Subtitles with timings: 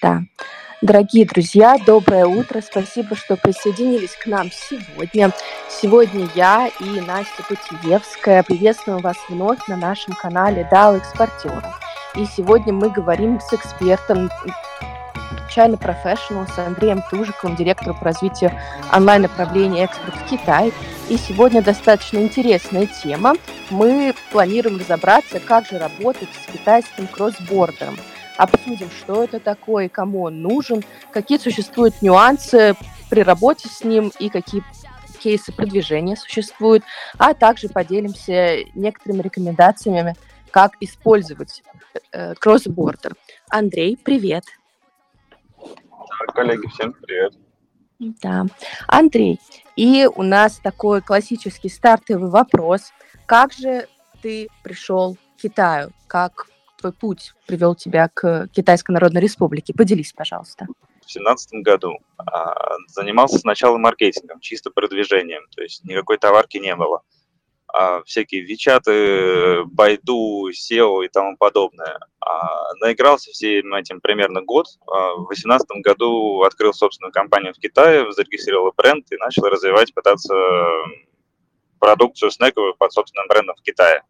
[0.00, 0.22] Да.
[0.80, 2.60] Дорогие друзья, доброе утро.
[2.60, 5.32] Спасибо, что присоединились к нам сегодня.
[5.68, 11.74] Сегодня я и Настя Путиевская приветствуем вас вновь на нашем канале Дал Экспортера.
[12.14, 14.30] И сегодня мы говорим с экспертом
[15.52, 18.52] China Professional с Андреем Тужиковым, директором по развитию
[18.92, 20.72] онлайн-направления экспорт в Китай.
[21.08, 23.34] И сегодня достаточно интересная тема.
[23.70, 27.96] Мы планируем разобраться, как же работать с китайским кроссбордером–
[28.38, 32.74] обсудим, что это такое, кому он нужен, какие существуют нюансы
[33.10, 34.64] при работе с ним и какие
[35.18, 36.84] кейсы продвижения существуют,
[37.18, 40.14] а также поделимся некоторыми рекомендациями,
[40.52, 41.62] как использовать
[42.12, 43.14] э, кроссбордер.
[43.50, 44.44] Андрей, привет.
[46.32, 47.34] Коллеги, всем привет.
[47.98, 48.46] Да.
[48.86, 49.40] Андрей,
[49.74, 52.92] и у нас такой классический стартовый вопрос.
[53.26, 53.88] Как же
[54.22, 55.90] ты пришел к Китаю?
[56.06, 56.46] Как
[56.78, 59.74] твой путь привел тебя к Китайской Народной Республике?
[59.74, 60.66] Поделись, пожалуйста.
[60.66, 62.54] В 2017 году а,
[62.88, 67.02] занимался сначала маркетингом, чисто продвижением, то есть никакой товарки не было.
[67.70, 71.98] А, всякие Вичаты, Байду, SEO и тому подобное.
[72.20, 74.66] А, наигрался всем этим примерно год.
[74.86, 80.34] А, в 2018 году открыл собственную компанию в Китае, зарегистрировал бренд и начал развивать, пытаться
[81.78, 84.02] продукцию снековую под собственным брендом в Китае.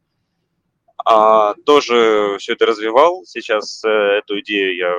[1.11, 3.25] А, тоже все это развивал.
[3.25, 4.95] Сейчас э, эту идею я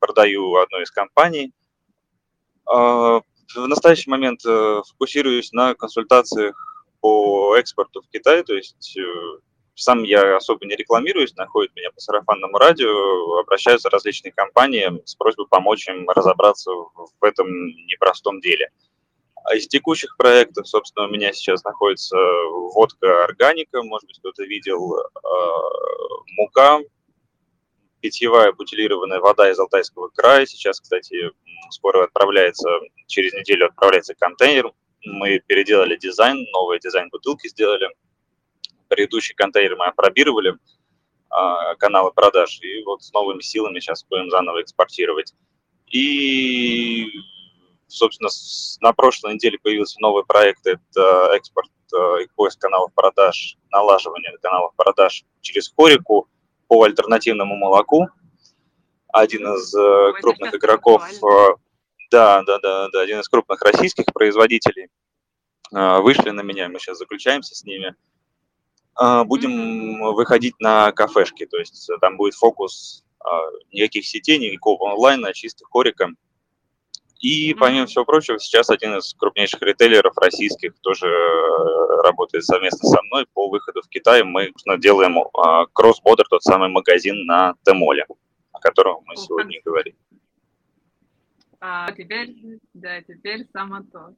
[0.00, 1.52] продаю одной из компаний.
[2.66, 3.20] А,
[3.54, 6.56] в настоящий момент э, фокусируюсь на консультациях
[7.00, 9.02] по экспорту в Китай, то есть э,
[9.76, 15.46] сам я особо не рекламируюсь, находят меня по сарафанному радио, обращаются различные компании с просьбой
[15.46, 17.46] помочь им разобраться в этом
[17.86, 18.70] непростом деле.
[19.44, 22.16] А из текущих проектов, собственно, у меня сейчас находится
[22.72, 25.04] водка органика, может быть, кто-то видел, э,
[26.38, 26.80] мука,
[28.00, 30.46] питьевая бутилированная вода из Алтайского края.
[30.46, 31.30] Сейчас, кстати,
[31.70, 32.68] скоро отправляется,
[33.06, 34.72] через неделю отправляется контейнер.
[35.04, 37.90] Мы переделали дизайн, новый дизайн бутылки сделали.
[38.88, 44.62] Предыдущий контейнер мы опробировали, э, каналы продаж, и вот с новыми силами сейчас будем заново
[44.62, 45.34] экспортировать.
[45.90, 47.10] И
[47.88, 48.30] собственно,
[48.80, 54.74] на прошлой неделе появился новый проект, это экспорт э, и поиск каналов продаж, налаживание каналов
[54.76, 56.28] продаж через Хорику
[56.68, 58.08] по альтернативному молоку.
[59.12, 61.54] Один из э, Ой, крупных игроков, э,
[62.10, 64.88] да, да, да, да, один из крупных российских производителей
[65.70, 67.96] вышли на меня, мы сейчас заключаемся с ними.
[69.24, 73.04] Будем выходить на кафешки, то есть там будет фокус
[73.72, 76.10] никаких сетей, никакого онлайна, чисто хорика
[77.24, 83.00] и, помимо всего прочего, сейчас один из крупнейших ритейлеров российских тоже э, работает совместно со
[83.00, 84.22] мной по выходу в Китай.
[84.22, 88.04] Мы делаем а, кросс-бодер, тот самый магазин на Темоле,
[88.52, 89.94] о котором мы сегодня говорим.
[91.60, 92.36] А, теперь,
[92.74, 94.14] да, теперь само то.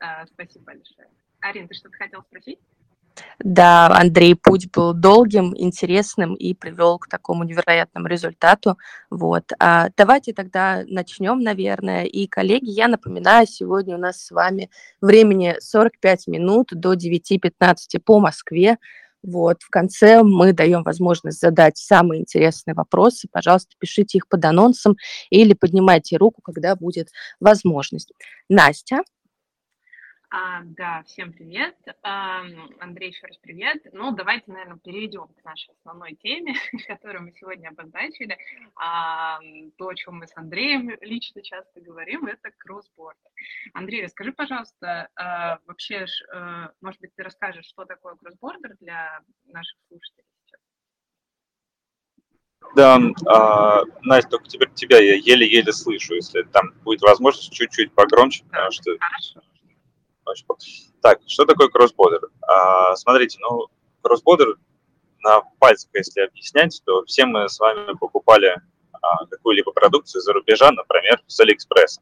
[0.00, 1.06] А, спасибо большое.
[1.38, 2.58] Арин, ты что-то хотел спросить?
[3.38, 8.78] Да, Андрей, путь был долгим, интересным и привел к такому невероятному результату.
[9.10, 9.44] Вот.
[9.60, 12.04] А давайте тогда начнем, наверное.
[12.04, 14.70] И, коллеги, я напоминаю, сегодня у нас с вами
[15.00, 18.78] времени 45 минут до 9.15 по Москве.
[19.22, 23.28] Вот, в конце мы даем возможность задать самые интересные вопросы.
[23.30, 24.96] Пожалуйста, пишите их под анонсом
[25.30, 27.08] или поднимайте руку, когда будет
[27.40, 28.12] возможность.
[28.48, 29.02] Настя,
[30.30, 31.74] а, да, всем привет.
[32.02, 32.42] А,
[32.80, 33.78] Андрей, еще раз привет.
[33.92, 36.54] Ну, давайте, наверное, перейдем к нашей основной теме,
[36.86, 38.36] которую мы сегодня обозначили.
[38.76, 39.38] А,
[39.78, 43.30] то, о чем мы с Андреем лично часто говорим, это кроссбордер.
[43.72, 49.78] Андрей, расскажи, пожалуйста, а, вообще, а, может быть, ты расскажешь, что такое кроссбордер для наших
[49.88, 50.24] слушателей?
[52.76, 58.44] Да, а, Настя, только теперь тебя я еле-еле слышу, если там будет возможность чуть-чуть погромче,
[58.44, 58.98] да, потому что...
[58.98, 59.48] Хорошо
[61.00, 62.28] так, что такое кроссбордер?
[62.42, 63.68] А, смотрите, ну,
[64.02, 64.56] кроссбордер
[65.20, 68.60] на пальцах, если объяснять, то все мы с вами покупали
[68.92, 72.00] а, какую-либо продукцию за рубежа, например, с Алиэкспресса.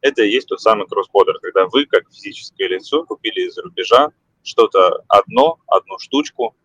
[0.00, 4.08] Это и есть тот самый кроссбордер, когда вы, как физическое лицо, купили из-за рубежа
[4.42, 6.56] что-то одно, одну штучку,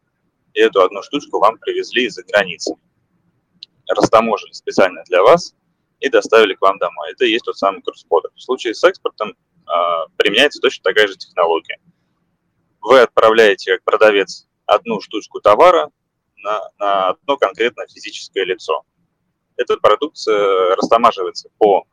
[0.53, 2.75] и эту одну штучку вам привезли из-за границы.
[3.87, 5.53] Растаможили специально для вас
[5.99, 7.11] и доставили к вам домой.
[7.11, 8.31] Это и есть тот самый кроссбордер.
[8.35, 9.35] В случае с экспортом
[10.17, 11.79] применяется точно такая же технология.
[12.81, 15.91] Вы отправляете как продавец одну штучку товара
[16.37, 18.83] на, на одно конкретное физическое лицо.
[19.55, 21.85] Эта продукция растамаживается по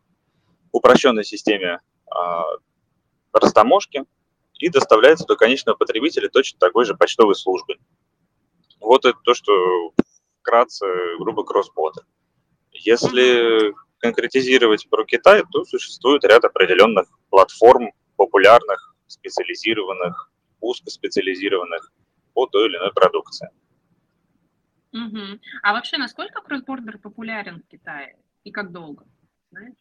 [0.71, 2.19] упрощенной системе э,
[3.33, 4.05] растаможки
[4.59, 7.77] и доставляется до конечного потребителя точно такой же почтовой службы.
[8.81, 9.93] Вот это то, что
[10.41, 10.87] вкратце
[11.19, 12.05] грубо кроссбордер.
[12.73, 13.73] Если
[14.05, 20.31] конкретизировать про Китай, то существует ряд определенных платформ, популярных, специализированных,
[20.61, 21.91] узкоспециализированных
[22.35, 23.49] по той или иной продукции.
[24.93, 25.41] Угу.
[25.63, 29.05] А вообще, насколько cross-border популярен в Китае и как долго?
[29.51, 29.75] Знаешь?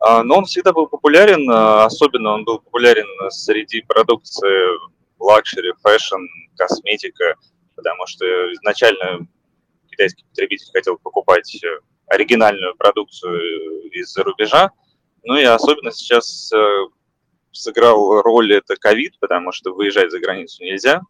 [0.00, 4.78] А, но он всегда был популярен, а, особенно он был популярен среди продукции
[5.20, 6.22] luxury, fashion,
[6.56, 7.36] косметика,
[7.76, 8.24] потому что
[8.54, 9.28] изначально
[9.90, 11.56] китайский потребитель хотел покупать
[12.08, 14.70] оригинальную продукцию из-за рубежа,
[15.24, 16.86] ну и особенно сейчас э,
[17.52, 21.02] сыграл роль это ковид, потому что выезжать за границу нельзя,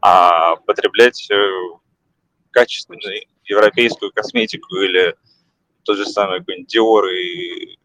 [0.00, 1.36] а потреблять э,
[2.50, 5.14] качественную европейскую косметику или
[5.84, 7.78] тот же самый какой-нибудь Dior и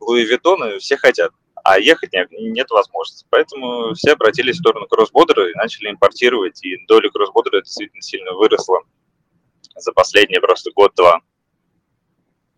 [0.00, 1.32] Louis Vuitton все хотят,
[1.64, 3.26] а ехать нет, нет возможности.
[3.30, 8.80] Поэтому все обратились в сторону кроссбордера и начали импортировать, и доля кроссбордера действительно сильно выросла
[9.76, 11.20] за последние просто год-два.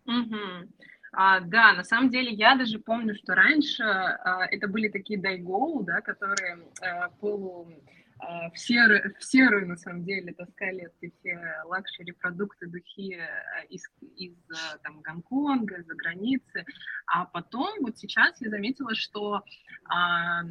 [0.05, 0.69] Угу.
[1.13, 5.83] А, да, на самом деле я даже помню, что раньше а, это были такие дайгоу,
[5.83, 7.71] да, которые а, полу
[8.19, 13.63] а, в серую, в серую, на самом деле, таскали эти все luxury продукты, духи а,
[13.69, 13.83] из,
[14.17, 16.65] из а, там, Гонконга, из-за границы.
[17.07, 19.41] А потом, вот сейчас я заметила, что
[19.85, 20.43] а,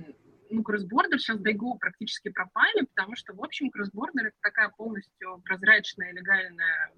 [0.50, 6.12] ну, cross-border сейчас дайгоу практически пропали, потому что, в общем, cross-border это такая полностью прозрачная,
[6.12, 6.90] легальная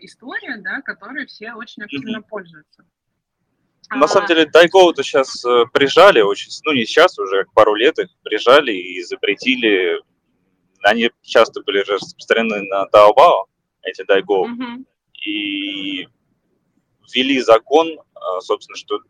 [0.00, 2.28] история, да, которой все очень активно mm-hmm.
[2.28, 2.84] пользуются.
[3.90, 8.08] На самом деле, Дайгоу-то сейчас э, прижали очень, ну не сейчас уже, пару лет их
[8.22, 10.00] прижали и запретили.
[10.82, 13.46] Они часто были распространены на Таобао,
[13.82, 14.84] эти Дайгоу, mm-hmm.
[15.26, 16.08] и
[17.12, 18.00] ввели закон, э,
[18.40, 19.00] собственно, что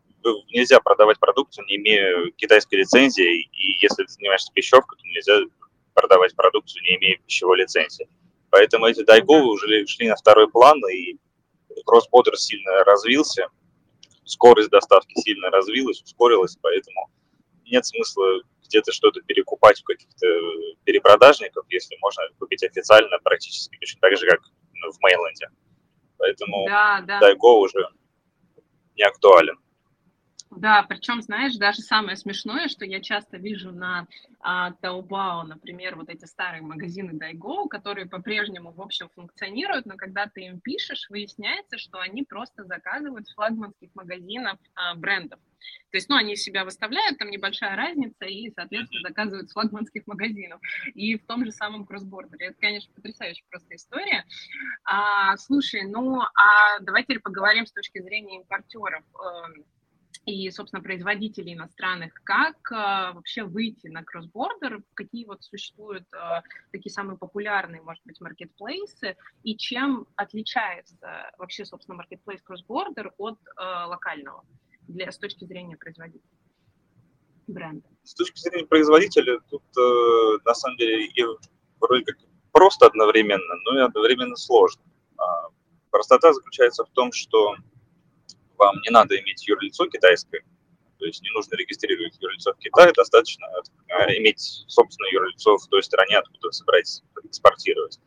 [0.51, 5.39] нельзя продавать продукцию, не имея китайской лицензии, и если ты занимаешься пищевкой, то нельзя
[5.93, 8.07] продавать продукцию, не имея пищевой лицензии.
[8.53, 11.17] Поэтому эти дайговы уже шли на второй план, и
[11.87, 13.47] кроссбордер сильно развился,
[14.25, 17.09] скорость доставки сильно развилась, ускорилась, поэтому
[17.65, 20.27] нет смысла где-то что-то перекупать у каких-то
[20.83, 25.49] перепродажников, если можно купить официально практически точно так же, как в Мейнленде.
[26.19, 27.19] Поэтому да, да.
[27.21, 27.87] Дайго уже
[28.95, 29.57] не актуален.
[30.57, 34.07] Да, причем, знаешь, даже самое смешное, что я часто вижу на
[34.39, 40.27] а, Taobao, например, вот эти старые магазины Daigo, которые по-прежнему, в общем, функционируют, но когда
[40.27, 45.39] ты им пишешь, выясняется, что они просто заказывают с флагманских магазинов а, брендов.
[45.91, 50.59] То есть, ну, они себя выставляют, там небольшая разница, и, соответственно, заказывают с флагманских магазинов.
[50.93, 52.47] И в том же самом кроссбордере.
[52.47, 54.25] Это, конечно, потрясающая просто история.
[54.83, 59.03] А, слушай, ну, а давайте поговорим с точки зрения импортеров.
[60.25, 66.41] И, собственно, производителей иностранных, как э, вообще выйти на кросс-бордер, какие вот существуют э,
[66.71, 70.95] такие самые популярные, может быть, маркетплейсы, и чем отличается
[71.37, 74.45] вообще, собственно, маркетплейс кросс-бордер от э, локального
[74.87, 76.29] для, с точки зрения производителя
[77.47, 77.87] бренда?
[78.03, 81.23] С точки зрения производителя, тут э, на самом деле и
[81.79, 82.17] вроде как
[82.51, 84.83] просто одновременно, но и одновременно сложно.
[85.17, 85.49] А,
[85.89, 87.55] простота заключается в том, что
[88.65, 90.43] вам не надо иметь юрлицо китайское,
[90.99, 93.45] то есть не нужно регистрировать юрлицо в Китае, достаточно
[93.89, 97.99] э, иметь собственное юрлицо в той стране, откуда вы собираетесь экспортировать.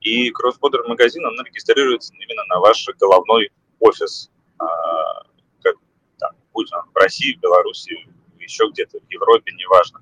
[0.00, 3.50] И кросс-бордер магазин, он регистрируется именно на ваш головной
[3.80, 5.24] офис, а,
[5.62, 5.74] как,
[6.18, 10.00] там, будь он в России, в Беларуси, еще где-то в Европе, неважно.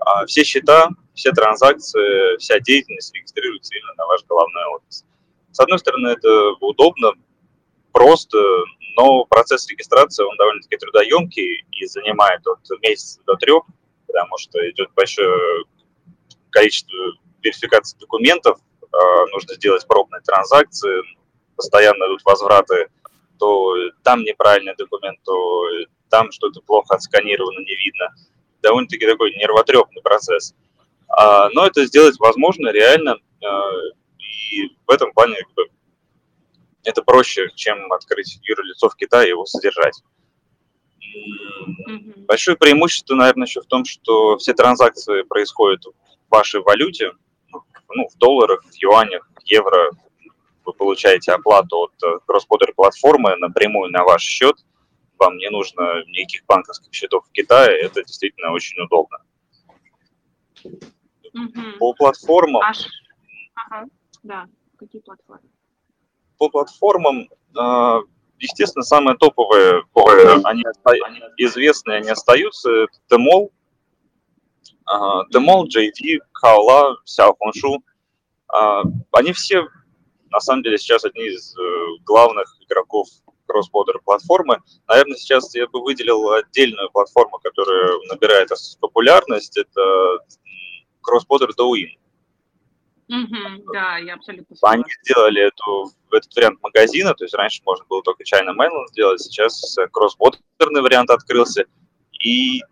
[0.00, 5.04] А все счета, все транзакции, вся деятельность регистрируется именно на ваш головной офис.
[5.50, 7.12] С одной стороны, это удобно,
[7.98, 8.38] просто,
[8.96, 13.64] но процесс регистрации, он довольно-таки трудоемкий и занимает от месяца до трех,
[14.06, 15.64] потому что идет большое
[16.50, 16.96] количество
[17.42, 18.60] верификации документов,
[18.92, 21.02] а, нужно сделать пробные транзакции,
[21.56, 22.86] постоянно идут возвраты,
[23.40, 23.74] то
[24.04, 25.64] там неправильный документ, то
[26.08, 28.14] там что-то плохо отсканировано, не видно.
[28.62, 30.54] Довольно-таки такой нервотрепный процесс.
[31.08, 33.72] А, но это сделать возможно реально, а,
[34.20, 35.34] и в этом плане
[36.88, 40.02] это проще, чем открыть юрлицо в Китае и его содержать.
[41.88, 42.24] Mm-hmm.
[42.26, 45.94] Большое преимущество, наверное, еще в том, что все транзакции происходят в
[46.30, 47.12] вашей валюте,
[47.90, 49.90] ну, в долларах, в юанях, в евро.
[50.64, 54.56] Вы получаете оплату от э, кросс-бордер платформы напрямую на ваш счет.
[55.18, 57.80] Вам не нужно никаких банковских счетов в Китае.
[57.80, 59.18] Это действительно очень удобно.
[60.64, 61.78] Mm-hmm.
[61.78, 62.62] По платформам...
[63.54, 63.86] Ага,
[64.22, 64.46] да,
[64.78, 65.48] какие платформы?
[66.38, 68.00] По платформам, а,
[68.38, 69.82] естественно, самые топовые,
[70.44, 72.70] они, они известные, они остаются.
[72.70, 73.50] Это Tmall,
[75.34, 77.78] Tmall, JD, Kaola, Xiaohongshu.
[79.12, 79.66] Они все,
[80.30, 83.08] на самом деле, сейчас одни из э, главных игроков
[83.46, 84.60] кросс-бордер платформы.
[84.86, 89.56] Наверное, сейчас я бы выделил отдельную платформу, которая набирает популярность.
[89.56, 90.18] Это
[91.00, 91.98] кросс-бордер Douyin.
[93.08, 94.82] Угу, да, я абсолютно согласна.
[94.82, 99.20] Они сделали эту, этот вариант магазина, то есть раньше можно было только China Mainland сделать,
[99.20, 101.64] сейчас кросс-бордерный вариант открылся.
[102.20, 102.62] И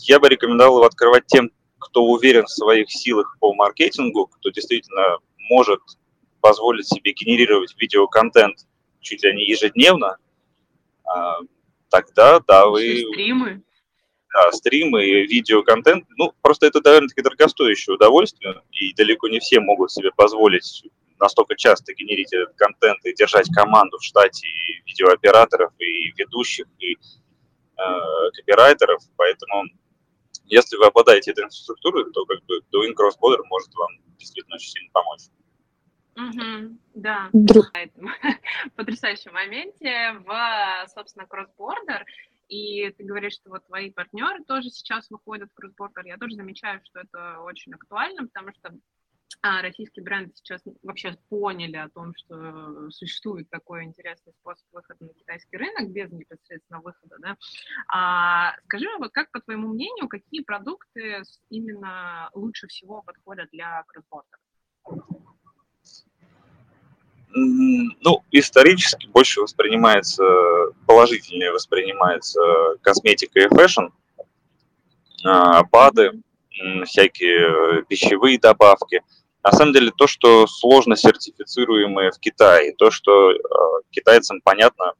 [0.00, 5.18] я бы рекомендовал его открывать тем, кто уверен в своих силах по маркетингу, кто действительно
[5.50, 5.80] может
[6.40, 8.66] позволить себе генерировать видеоконтент
[9.00, 10.16] чуть ли не ежедневно,
[11.04, 11.38] а,
[11.88, 13.04] тогда, да, вы...
[13.12, 13.62] Стримы?
[14.38, 16.06] Да, стримы видеоконтент.
[16.16, 20.84] Ну, просто это довольно-таки дорогостоящее удовольствие, и далеко не все могут себе позволить
[21.18, 26.92] настолько часто генерить этот контент и держать команду в штате и видеооператоров, и ведущих, и
[26.92, 29.02] э, копирайтеров.
[29.16, 29.64] Поэтому,
[30.44, 34.70] если вы обладаете этой инфраструктурой, то как бы Doing Cross Border может вам действительно очень
[34.70, 35.22] сильно помочь.
[36.16, 37.30] Угу, да,
[38.76, 42.04] потрясающем моменте в, собственно, кросс-бордер.
[42.48, 46.06] И ты говоришь, что вот твои партнеры тоже сейчас выходят в кросс-бордер.
[46.06, 48.74] Я тоже замечаю, что это очень актуально, потому что
[49.42, 55.14] а, российские бренды сейчас вообще поняли о том, что существует такой интересный способ выхода на
[55.14, 57.36] китайский рынок без непосредственно выхода, да.
[57.88, 64.40] А, скажи, вот как по твоему мнению, какие продукты именно лучше всего подходят для кросс-бордера?
[67.34, 70.24] Ну, исторически больше воспринимается,
[70.86, 72.40] положительнее воспринимается
[72.80, 73.86] косметика и fashion,
[75.24, 76.12] а, БАДы,
[76.84, 79.02] всякие пищевые добавки.
[79.42, 83.36] На самом деле то, что сложно сертифицируемое в Китае, то, что э,
[83.90, 84.92] китайцам понятно,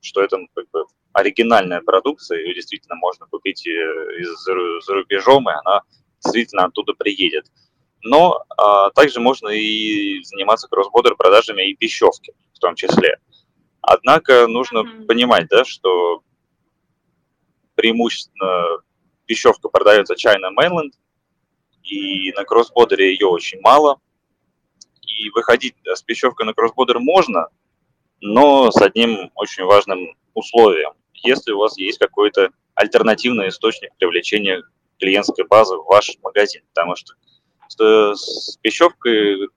[0.00, 4.44] что это как бы, оригинальная продукция, ее действительно можно купить из,
[4.86, 5.82] за рубежом, и она
[6.22, 7.46] действительно оттуда приедет
[8.02, 13.18] но а, также можно и заниматься кросс-бордер продажами и пищевки в том числе.
[13.80, 15.06] Однако нужно mm-hmm.
[15.06, 16.22] понимать, да, что
[17.74, 18.82] преимущественно
[19.26, 20.92] пищевка продается China Mainland,
[21.82, 23.98] и на кроссбордере ее очень мало.
[25.02, 27.48] И выходить с пищевкой на кроссбордер можно,
[28.20, 30.92] но с одним очень важным условием.
[31.14, 34.62] Если у вас есть какой-то альтернативный источник привлечения
[34.98, 37.14] клиентской базы в ваш магазин, потому что
[37.78, 39.48] с пищевкой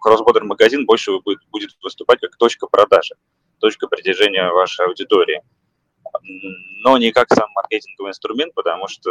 [0.00, 3.14] кроссбордер магазин больше будет, будет выступать как точка продажи,
[3.58, 5.40] точка притяжения вашей аудитории.
[6.84, 9.10] Но не как сам маркетинговый инструмент, потому что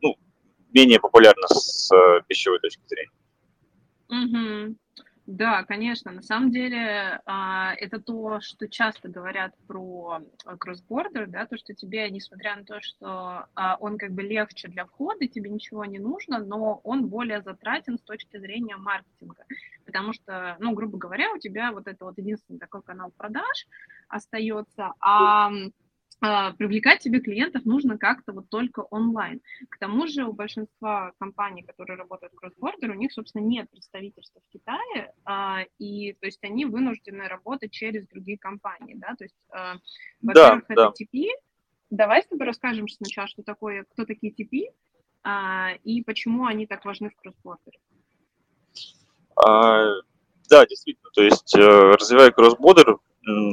[0.00, 0.16] ну,
[0.72, 1.90] менее популярно с
[2.28, 3.10] пищевой точки зрения.
[4.08, 4.76] Угу.
[5.26, 6.12] Да, конечно.
[6.12, 10.20] На самом деле а, это то, что часто говорят про
[10.58, 14.84] кроссбордер, да, то, что тебе, несмотря на то, что а, он как бы легче для
[14.84, 19.44] входа, тебе ничего не нужно, но он более затратен с точки зрения маркетинга.
[19.84, 23.66] Потому что, ну, грубо говоря, у тебя вот это вот единственный такой канал продаж
[24.08, 25.50] остается, а,
[26.20, 29.40] привлекать себе клиентов нужно как-то вот только онлайн.
[29.68, 34.52] К тому же у большинства компаний, которые работают кросс-бордер, у них, собственно, нет представительства в
[34.52, 39.76] Китае, а, и то есть они вынуждены работать через другие компании, да, то есть, а,
[40.22, 41.04] во-первых, да, это да.
[41.04, 41.28] TP.
[41.90, 44.72] Давай с тобой расскажем сначала, что такое, кто такие TP,
[45.84, 47.78] и почему они так важны в кросс-бордере.
[50.48, 52.98] Да, действительно, то есть э, развивая кросс-бордер,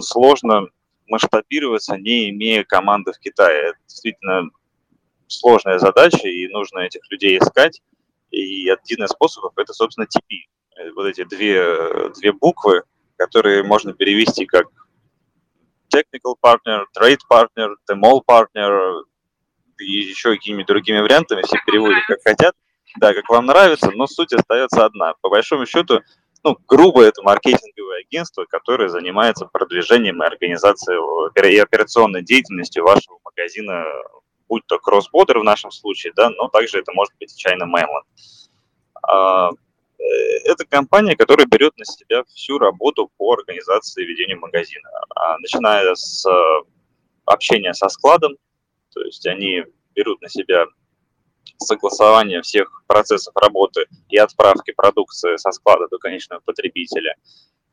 [0.01, 0.67] сложно
[1.07, 3.69] масштабироваться, не имея команды в Китае.
[3.69, 4.49] Это действительно
[5.27, 7.81] сложная задача, и нужно этих людей искать.
[8.31, 10.45] И один из способов– это, собственно, TP.
[10.77, 12.83] Э, вот эти две, две буквы,
[13.17, 14.67] которые можно перевести как
[15.93, 19.03] technical partner, trade partner, mall partner
[19.79, 21.43] и еще какими-то другими вариантами.
[21.43, 22.55] Все переводят как хотят.
[22.97, 25.13] Да, как вам нравится, но суть остается одна.
[25.21, 26.01] По большому счету,
[26.43, 30.99] ну, грубо это маркетинговое агентство, которое занимается продвижением и организацией
[31.55, 33.85] и операционной деятельностью вашего магазина,
[34.49, 38.03] будь то кросс-бодер в нашем случае, да, но также это может быть China Mainland.
[39.03, 39.51] А,
[39.99, 40.03] э,
[40.45, 46.25] это компания, которая берет на себя всю работу по организации ведения магазина, а, начиная с
[46.25, 46.63] э,
[47.25, 48.35] общения со складом,
[48.93, 49.63] то есть они
[49.95, 50.65] берут на себя
[51.57, 57.15] согласования всех процессов работы и отправки продукции со склада до конечного потребителя,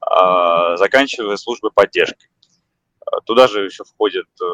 [0.01, 2.29] а, заканчивая службой поддержки.
[3.25, 4.45] Туда же еще входит э,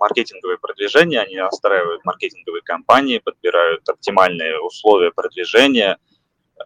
[0.00, 5.98] маркетинговые продвижения, они настраивают маркетинговые кампании, подбирают оптимальные условия продвижения.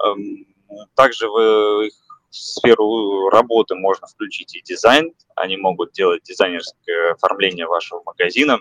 [0.03, 0.47] Эм,
[0.95, 1.93] также в их
[2.31, 8.59] сферу работы можно включить и дизайн, они могут делать дизайнерское оформление вашего магазина.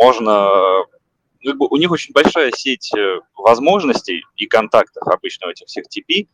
[0.00, 0.84] Можно
[1.46, 6.28] у них очень большая сеть э, возможностей и контактов обычно у этих всех TP.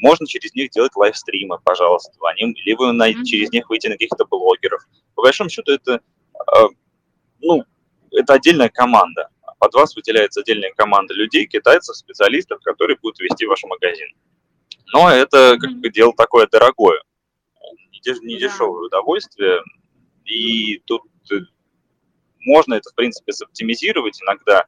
[0.00, 3.24] можно через них делать лайвстримы, пожалуйста, они, либо на, mm-hmm.
[3.24, 4.82] через них выйти на каких-то блогеров.
[5.14, 6.00] По большому счету это,
[6.38, 6.68] а,
[7.40, 7.64] ну,
[8.12, 9.28] это отдельная команда.
[9.58, 14.08] Под вас выделяется отдельная команда людей, китайцев, специалистов, которые будут вести ваш магазин.
[14.92, 17.02] Но это как бы дело такое дорогое,
[18.22, 19.60] не дешевое удовольствие.
[20.24, 21.02] И тут
[21.32, 21.40] э,
[22.46, 24.64] можно это, в принципе, соптимизировать иногда,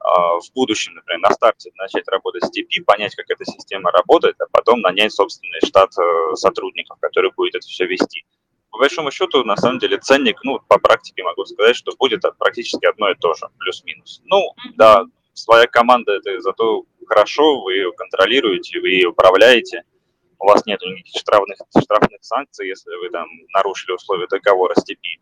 [0.00, 4.36] а, в будущем, например, на старте начать работать с TP, понять, как эта система работает,
[4.40, 8.24] а потом нанять собственный штат э, сотрудников, который будет это все вести.
[8.70, 12.86] По большому счету, на самом деле, ценник, ну, по практике могу сказать, что будет практически
[12.86, 14.22] одно и то же, плюс-минус.
[14.24, 19.82] Ну, да, своя команда, это зато хорошо, вы ее контролируете, вы ее управляете,
[20.38, 25.20] у вас нет никаких штрафных, штрафных санкций, если вы там нарушили условия договора с TP.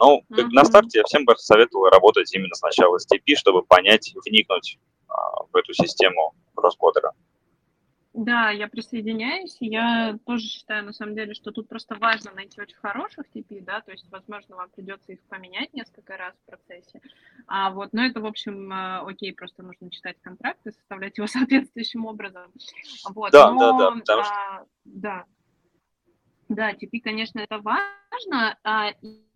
[0.00, 0.48] Но ну, mm-hmm.
[0.50, 4.78] на старте я всем бы советовал работать именно сначала с TP, чтобы понять, вникнуть
[5.08, 7.12] а, в эту систему кросс-кодера.
[8.14, 9.56] Да, я присоединяюсь.
[9.60, 13.80] Я тоже считаю, на самом деле, что тут просто важно найти очень хороших TP, да,
[13.80, 17.00] то есть, возможно, вам придется их поменять несколько раз в процессе.
[17.46, 21.26] А вот, но это, в общем, э, окей, просто нужно читать контракт и составлять его
[21.28, 22.50] соответствующим образом.
[23.10, 24.34] Вот, да, но, да, да, потому что...
[24.34, 25.24] а, да.
[26.48, 29.27] Да, TP, конечно, это важно, а, и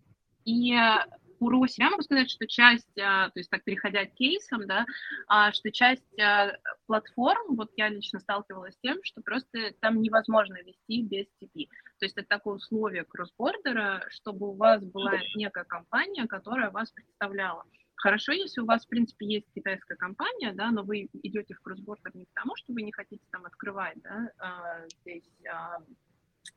[1.39, 4.85] про себя могу сказать, что часть, а, то есть так переходя к кейсам, да,
[5.27, 6.53] а, что часть а,
[6.85, 11.67] платформ, вот я лично сталкивалась с тем, что просто там невозможно вести без TP.
[11.99, 17.63] То есть это такое условие кроссбордера, чтобы у вас была некая компания, которая вас представляла.
[17.95, 22.11] Хорошо, если у вас, в принципе, есть китайская компания, да, но вы идете в кроссбордер
[22.15, 25.77] не потому, что вы не хотите там открывать, да, здесь Э,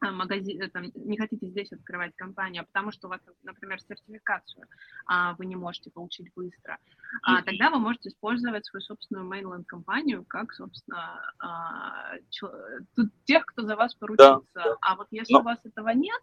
[0.00, 4.66] магазин, э, там, не хотите здесь открывать компанию, а потому что у вас, например, сертификацию
[5.06, 6.78] а, вы не можете получить быстро,
[7.22, 12.50] а, тогда вы можете использовать свою собственную mainland компанию как, собственно, а, чел...
[12.94, 14.40] тут тех, кто за вас поручится.
[14.54, 14.76] Да, да.
[14.80, 15.40] А вот если Но...
[15.40, 16.20] у вас этого нет,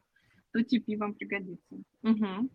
[0.52, 1.76] то TP вам пригодится.
[2.04, 2.50] Угу,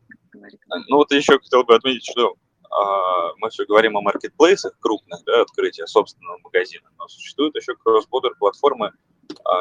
[0.88, 2.36] ну вот еще хотел бы отметить, что
[2.70, 8.34] а, мы все говорим о маркетплейсах крупных, да, открытия собственного магазина, но существуют еще кросс-бодер
[8.38, 8.92] платформы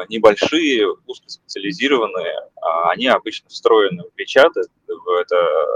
[0.08, 4.52] небольшие, узкоспециализированные, а, они обычно встроены в WeChat,
[5.20, 5.66] это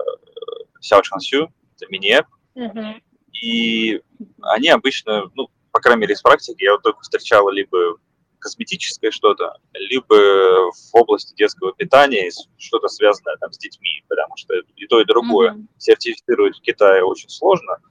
[0.80, 3.00] Xiao Changshu, это мини-эп, uh-huh.
[3.40, 4.02] и
[4.42, 7.96] они обычно, ну, по крайней мере, из практики, я вот только встречала либо
[8.38, 14.86] косметическое что-то, либо в области детского питания, что-то связанное там с детьми, потому что и
[14.86, 15.66] то, и другое uh-huh.
[15.78, 17.78] сертифицировать в Китае очень сложно–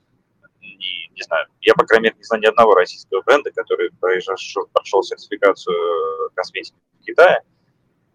[0.82, 4.68] и не знаю, я, по крайней мере, не знаю ни одного российского бренда, который прошел,
[4.74, 7.42] прошел сертификацию э, косметики в Китае.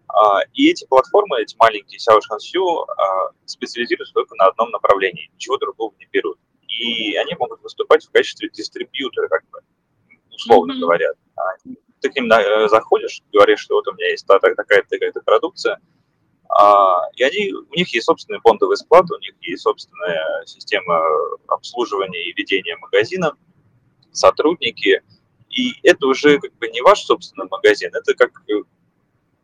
[0.09, 5.57] А, и эти платформы, эти маленькие Xiao Shanxiu, а, специализируются только на одном направлении, ничего
[5.57, 6.37] другого не берут.
[6.67, 9.59] И они могут выступать в качестве дистрибьютора, как бы,
[10.31, 10.79] условно mm-hmm.
[10.79, 11.11] говоря.
[11.35, 11.41] А,
[12.01, 15.79] ты к ним э, заходишь, говоришь, что вот у меня есть такая-то такая-то продукция,
[17.15, 21.01] и они, у них есть собственный фондовый склад, у них есть собственная система
[21.47, 23.33] обслуживания и ведения магазина,
[24.11, 25.01] сотрудники.
[25.49, 28.31] И это уже как бы не ваш собственный магазин, это как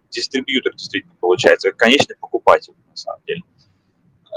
[0.09, 3.41] дистрибьютор действительно получается, как конечный покупатель на самом деле.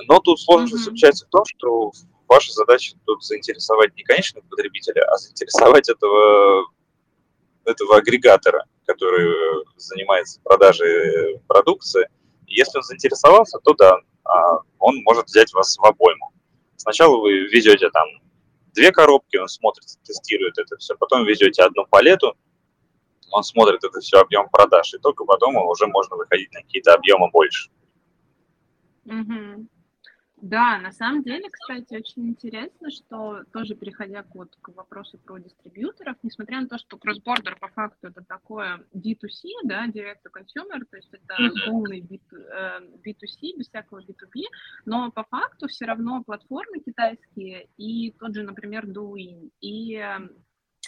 [0.08, 0.84] Но тут сложность mm-hmm.
[0.84, 1.92] заключается в том, что
[2.28, 6.66] ваша задача тут заинтересовать не конечного потребителя, а заинтересовать этого,
[7.64, 12.08] этого агрегатора, который занимается продажей продукции,
[12.46, 16.32] если он заинтересовался, то да, а, он может взять вас в обойму.
[16.76, 18.06] Сначала вы везете там
[18.74, 22.36] две коробки, он смотрит, тестирует это все, потом везете одну палету,
[23.30, 27.30] он смотрит это все объем продаж, и только потом уже можно выходить на какие-то объемы
[27.30, 27.70] больше.
[29.04, 29.66] Угу.
[30.36, 35.38] Да, на самом деле, кстати, очень интересно, что тоже переходя к, вот, к вопросу про
[35.38, 40.84] дистрибьюторов, несмотря на то, что кроссбордер по факту это такое D2C, да, direct to consumer,
[40.90, 42.20] то есть это полный B2C,
[42.52, 44.42] э, без всякого B2B,
[44.84, 50.04] но по факту все равно платформы китайские и тот же, например, Douyin, и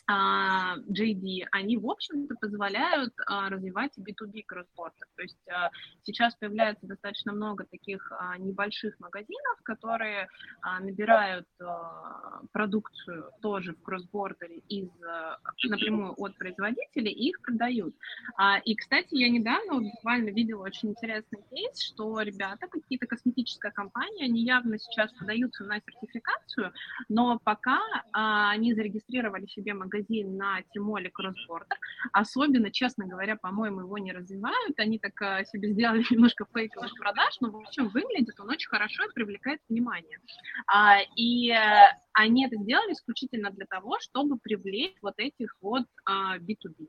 [0.07, 5.07] JD, а, они, в общем-то, позволяют а, развивать B2B кроссбордер.
[5.17, 5.71] То есть а,
[6.03, 10.29] сейчас появляется достаточно много таких небольших магазинов, которые
[10.81, 11.47] набирают
[12.53, 14.89] продукцию тоже в кроссбордере из,
[15.65, 17.95] напрямую от производителей и их продают.
[18.65, 24.43] И, кстати, я недавно буквально видела очень интересный кейс, что ребята, какие-то косметическая компания, они
[24.43, 26.73] явно сейчас подаются на сертификацию,
[27.09, 27.81] но пока
[28.13, 31.79] они зарегистрировали себе магазин магазин на Тимоле Кроссбордер.
[32.13, 34.79] Особенно, честно говоря, по-моему, его не развивают.
[34.79, 39.05] Они так э, себе сделали немножко фейковых продаж, но, в общем, выглядит он очень хорошо
[39.05, 40.19] и привлекает внимание.
[40.67, 41.59] А, и э,
[42.13, 46.89] они это сделали исключительно для того, чтобы привлечь вот этих вот B2B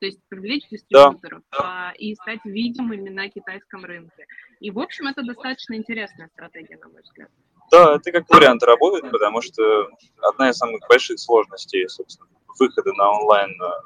[0.00, 1.58] то есть привлечь дистрибьюторов да.
[1.90, 4.26] а, и стать видимыми на китайском рынке.
[4.60, 7.30] И, в общем, это достаточно интересная стратегия, на мой взгляд.
[7.70, 9.90] Да, это как вариант работает, потому что
[10.22, 13.82] одна из самых больших сложностей, собственно, выхода на онлайн на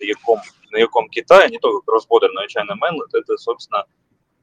[0.00, 0.40] Яком,
[0.70, 3.84] на Яком Китая, не только cross-border, но и China Mainland, это, собственно,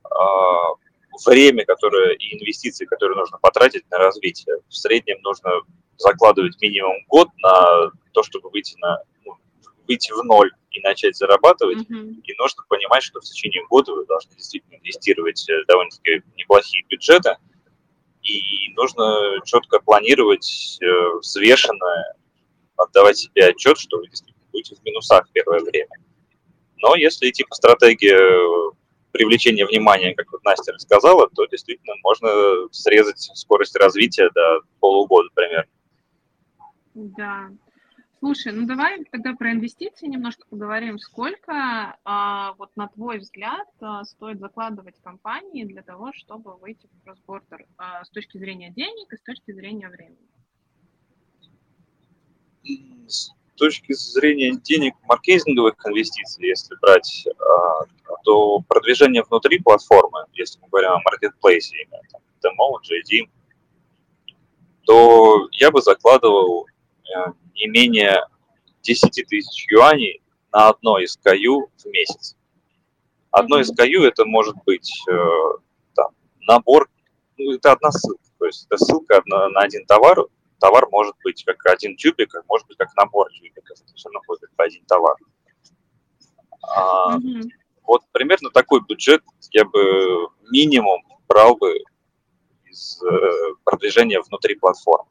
[0.03, 0.75] а,
[1.25, 4.57] время, которое и инвестиции, которые нужно потратить на развитие.
[4.67, 5.51] В среднем нужно
[5.97, 8.99] закладывать минимум год на то, чтобы выйти на
[9.87, 12.21] выйти в ноль и начать зарабатывать, mm-hmm.
[12.23, 17.35] и нужно понимать, что в течение года вы должны действительно инвестировать э, довольно-таки неплохие бюджеты,
[18.21, 20.85] и нужно четко планировать, э,
[21.19, 22.13] взвешенно
[22.83, 25.95] отдавать себе отчет, что вы действительно будете в минусах первое время.
[26.77, 28.71] Но если идти по стратегии э,
[29.11, 35.71] привлечения внимания, как вот Настя рассказала, то действительно можно срезать скорость развития до полугода примерно.
[36.93, 37.49] Да.
[38.19, 40.99] Слушай, ну давай тогда про инвестиции немножко поговорим.
[40.99, 47.03] Сколько, а, вот на твой взгляд, а, стоит закладывать компании для того, чтобы выйти в
[47.03, 50.29] кроссбордер а, с точки зрения денег и с точки зрения времени?
[53.07, 57.85] С точки зрения денег маркетинговых инвестиций, если брать, а,
[58.23, 63.29] то продвижение внутри платформы, если мы говорим о маркетплейсе, там, Demo, JD,
[64.85, 66.65] то я бы закладывал
[67.05, 68.25] э, не менее
[68.81, 70.21] 10 тысяч юаней
[70.51, 72.35] на одно из КАЮ в месяц.
[73.31, 75.13] Одно из КАЮ это может быть э,
[75.95, 76.07] там,
[76.41, 76.89] набор,
[77.37, 80.25] ну, это одна ссылка, то есть это ссылка на, на один товар,
[80.61, 84.21] товар может быть как один тюбик, а может быть как набор тюбиков, это все равно
[84.27, 85.15] будет один товар.
[86.61, 87.49] А, mm-hmm.
[87.83, 91.83] Вот примерно такой бюджет я бы минимум брал бы
[92.65, 95.09] из э, продвижения внутри платформы.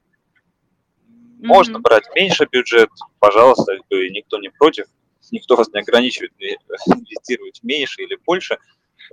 [1.41, 1.83] Можно mm-hmm.
[1.83, 4.87] брать меньше бюджет, пожалуйста, никто не против,
[5.33, 6.33] никто вас не ограничивает
[6.87, 8.59] инвестировать меньше или больше,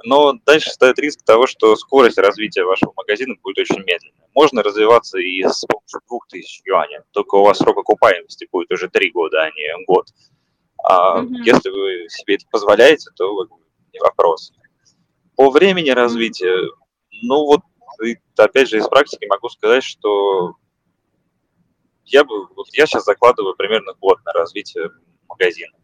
[0.03, 4.27] но дальше стоит риск того, что скорость развития вашего магазина будет очень медленная.
[4.33, 9.11] Можно развиваться и с помощью 2000 юаней, только у вас срок окупаемости будет уже 3
[9.11, 10.07] года, а не год.
[10.83, 11.43] А mm-hmm.
[11.43, 13.47] если вы себе это позволяете, то
[13.93, 14.53] не вопрос.
[15.35, 16.55] По времени развития,
[17.23, 17.61] ну вот,
[18.37, 20.55] опять же, из практики могу сказать, что
[22.05, 24.89] я бы, вот я сейчас закладываю примерно год на развитие
[25.27, 25.76] магазина.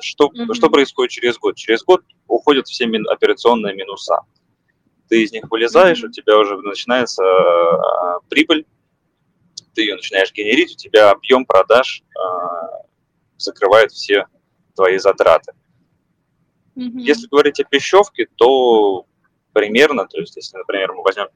[0.00, 0.54] Что, mm-hmm.
[0.54, 1.56] что происходит через год?
[1.56, 4.20] Через год уходят все мин, операционные минуса.
[5.08, 6.08] Ты из них вылезаешь, mm-hmm.
[6.08, 8.66] у тебя уже начинается а, прибыль,
[9.74, 12.82] ты ее начинаешь генерить, у тебя объем продаж а,
[13.36, 14.26] закрывает все
[14.74, 15.52] твои затраты.
[16.76, 17.00] Mm-hmm.
[17.00, 19.06] Если говорить о пищевке, то
[19.52, 21.28] примерно, то есть если, например, мы возьмем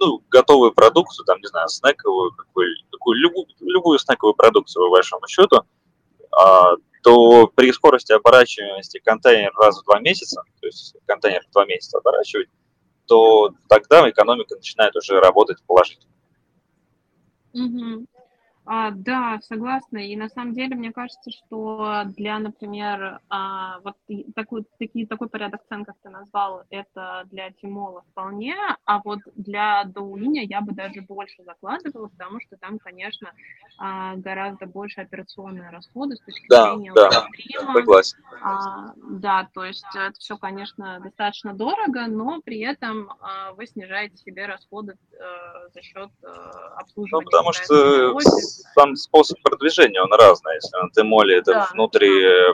[0.00, 5.28] ну, готовую продукцию, там, не знаю, снековую, какую, какую, любую, любую снековую продукцию, по большому
[5.28, 5.62] счету,
[7.02, 11.98] то при скорости оборачиваемости контейнер раз в два месяца, то есть контейнер в два месяца
[11.98, 12.48] оборачивать,
[13.06, 16.12] то тогда экономика начинает уже работать положительно.
[17.52, 18.06] Угу.
[18.72, 19.98] А, да, согласна.
[19.98, 23.96] И на самом деле, мне кажется, что для, например, а, вот
[24.36, 28.54] такой, такие, такой порядок цен, как ты назвал, это для Тимола вполне,
[28.84, 33.32] а вот для Доулиня я бы даже больше закладывала, потому что там, конечно,
[33.76, 37.74] а, гораздо больше операционные расходы с точки да, зрения да, стрима.
[37.74, 38.18] Согласен.
[38.40, 44.16] А, да, то есть это все, конечно, достаточно дорого, но при этом а, вы снижаете
[44.16, 47.24] себе расходы а, за счет а, э, обслуживания.
[47.24, 48.14] Ну, потому что
[48.74, 50.54] сам способ продвижения, он разный.
[50.54, 51.68] Если на Тимоле это да.
[51.72, 52.10] внутри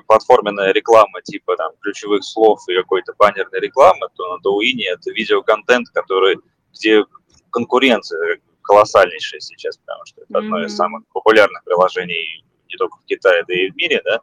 [0.06, 5.88] платформенная реклама, типа там ключевых слов и какой-то баннерной рекламы, то на Доуине это видеоконтент,
[5.90, 6.36] который,
[6.72, 7.04] где
[7.50, 10.38] конкуренция колоссальнейшая сейчас, потому что это mm-hmm.
[10.38, 14.20] одно из самых популярных приложений не только в Китае, да и в мире, да,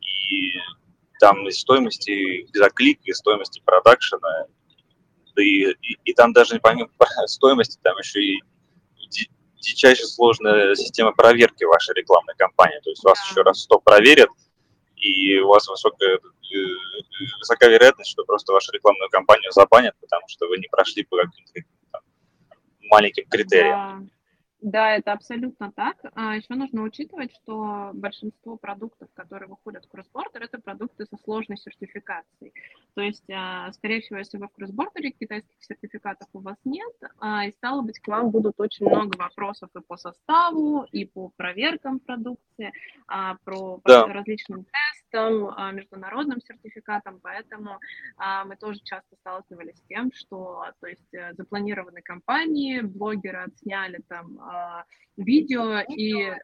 [0.00, 0.52] и
[1.20, 4.46] там и стоимости за клик, и стоимости продакшена,
[5.36, 6.90] да и, и, и там даже помимо
[7.26, 8.42] стоимости, там еще и
[9.60, 12.80] дичайше сложная система проверки вашей рекламной кампании.
[12.82, 14.30] То есть вас еще раз сто проверят,
[14.96, 16.58] и у вас высокая, э,
[17.38, 21.60] высокая вероятность, что просто вашу рекламную кампанию забанят, потому что вы не прошли по каким-то
[22.82, 24.10] маленьким критериям.
[24.60, 25.96] Да, это абсолютно так.
[26.14, 31.56] А еще нужно учитывать, что большинство продуктов, которые выходят в кроссбордер, это продукты со сложной
[31.58, 32.52] сертификацией.
[32.94, 37.46] То есть, а, скорее всего, если вы в кроссбордере, китайских сертификатов у вас нет, а,
[37.46, 42.00] и стало быть, к вам будут очень много вопросов и по составу, и по проверкам
[42.00, 42.72] продукции,
[43.06, 44.06] а, про да.
[44.06, 44.87] различным тестам,
[45.72, 47.78] международным сертификатам, поэтому
[48.46, 54.38] мы тоже часто сталкивались с тем, что то есть, э, запланированы кампании, блогеры отсняли там
[54.40, 54.84] а,
[55.16, 55.80] видео.
[55.80, 56.34] и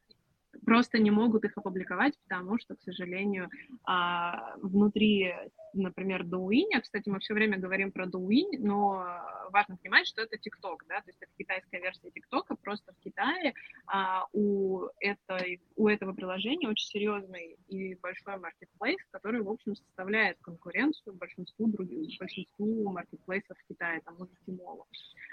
[0.65, 3.49] просто не могут их опубликовать, потому что, к сожалению,
[3.85, 5.35] а, внутри,
[5.73, 9.05] например, Douyin, кстати, мы все время говорим про Douyin, но
[9.51, 13.55] важно понимать, что это TikTok, да, то есть это китайская версия TikTok, просто в Китае
[13.87, 20.39] а, у, этой, у этого приложения очень серьезный и большой marketplace, который, в общем, составляет
[20.41, 24.87] конкуренцию большинству других, большинству маркетплейсов в Китае, там, уже Тимолу.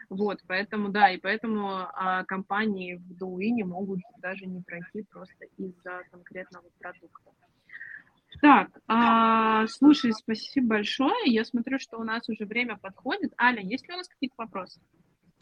[0.09, 6.01] Вот, поэтому, да, и поэтому а, компании в Douyin могут даже не пройти просто из-за
[6.11, 7.31] конкретного продукта.
[8.41, 11.25] Так, а, слушай, спасибо большое.
[11.25, 13.33] Я смотрю, что у нас уже время подходит.
[13.39, 14.79] Аля, есть ли у нас какие-то вопросы?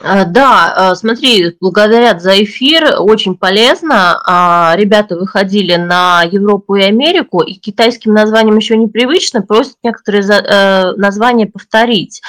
[0.02, 4.22] А, да, а, смотри, благодарят за эфир, очень полезно.
[4.26, 10.94] А, ребята выходили на Европу и Америку, и китайским названием еще непривычно, просят некоторые э,
[10.96, 12.22] названия повторить.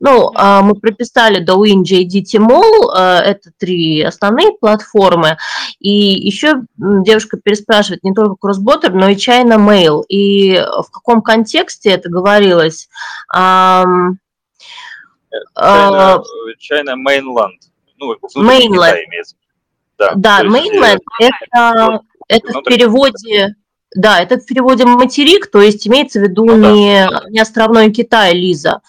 [0.00, 5.36] Ну, мы прописали Douyin, JD, Tmall, это три основные платформы,
[5.78, 11.90] и еще девушка переспрашивает не только CrossBorder, но и China Mail, и в каком контексте
[11.90, 12.88] это говорилось?
[13.30, 14.16] China,
[16.58, 17.58] China Mainland.
[17.98, 18.96] Ну, Mainland.
[19.98, 23.54] Да, да Mainland– это, это в переводе...
[23.92, 27.22] Да, это в переводе материк, то есть имеется в виду ну, не, да.
[27.28, 28.82] не островной Китай, Лиза.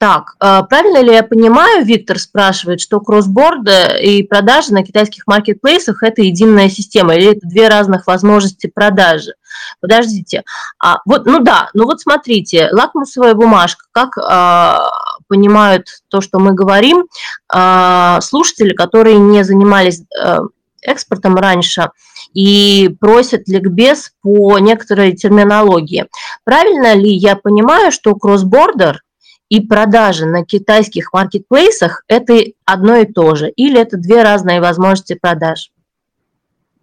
[0.00, 6.02] Так, а, правильно ли я понимаю, Виктор спрашивает, что кроссборды и продажи на китайских маркетплейсах–
[6.02, 9.34] это единая система, или это две разных возможности продажи?
[9.78, 10.42] Подождите,
[10.82, 14.88] а, вот, ну да, ну вот смотрите, лакмусовая бумажка, как а,
[15.28, 17.04] понимают то, что мы говорим,
[17.52, 20.44] а, слушатели, которые не занимались а,
[20.82, 21.90] экспортом раньше
[22.32, 26.06] и просят ликбез по некоторой терминологии.
[26.44, 29.02] Правильно ли я понимаю, что кроссбордер–
[29.50, 35.14] и продажи на китайских маркетплейсах– это одно и то же, или это две разные возможности
[35.14, 35.72] продаж?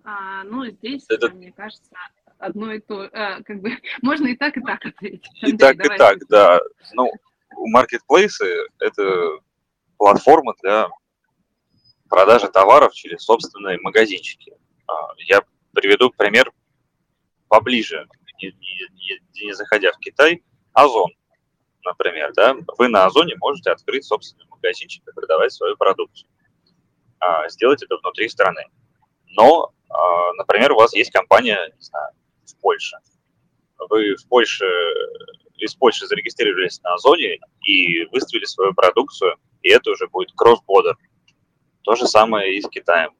[0.03, 1.29] А, ну, здесь, это...
[1.29, 1.89] мне кажется,
[2.37, 5.29] одно и то, а, как бы, можно и так, и так ответить.
[5.41, 6.59] И Андрей, так, и так, да.
[6.93, 7.09] Ну,
[7.55, 8.45] маркетплейсы–
[8.79, 9.39] это
[9.97, 10.89] платформа для
[12.07, 14.53] продажи товаров через собственные магазинчики.
[14.87, 15.41] А, я
[15.73, 16.51] приведу пример
[17.47, 18.07] поближе,
[18.41, 20.43] не, не, не заходя в Китай,
[20.73, 21.11] Озон
[21.87, 26.29] например, да, вы на Озоне можете открыть собственный магазинчик и продавать свою продукцию.
[27.19, 28.63] А, сделать это внутри страны.
[29.25, 32.11] Но, а, например, у вас есть компания, не знаю,
[32.45, 32.97] в Польше.
[33.89, 34.65] Вы в Польше,
[35.57, 40.95] из Польши зарегистрировались на Озоне и выставили свою продукцию, и это уже будет кросс-бодер.
[41.87, 43.11] То же самое и с Китаем.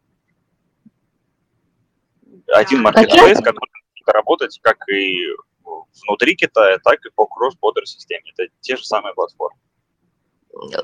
[2.48, 5.24] Один маркетплейс, который будет работать как и
[6.04, 8.24] внутри Китая, так и по кросс-бодер системе.
[8.36, 9.58] Это те же самые платформы.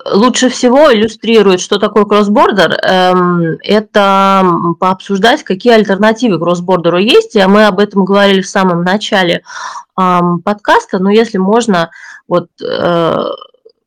[0.06, 4.46] Лучше всего иллюстрирует, что такое кроссбордер, эм, это
[4.80, 7.36] пообсуждать, какие альтернативы кроссбордеру есть.
[7.36, 9.44] А мы об этом говорили в самом начале
[9.94, 11.92] подкаста, но если можно,
[12.30, 13.18] вот э,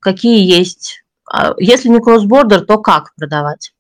[0.01, 3.73] какие есть, а, если не кроссбордер, то как продавать?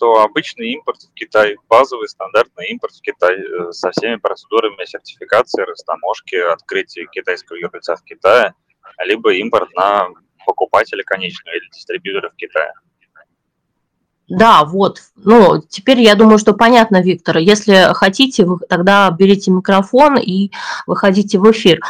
[0.00, 5.62] То обычный импорт в Китай, базовый стандартный импорт в Китай э, со всеми процедурами сертификации,
[5.62, 8.54] растаможки, открытия китайского юрлица в Китае,
[9.04, 10.08] либо импорт на
[10.46, 12.72] покупателя конечного или дистрибьютора в Китае.
[14.26, 15.00] Да, вот.
[15.16, 17.36] Ну, теперь я думаю, что понятно, Виктор.
[17.38, 20.50] Если хотите, вы тогда берите микрофон и
[20.86, 21.80] выходите в эфир.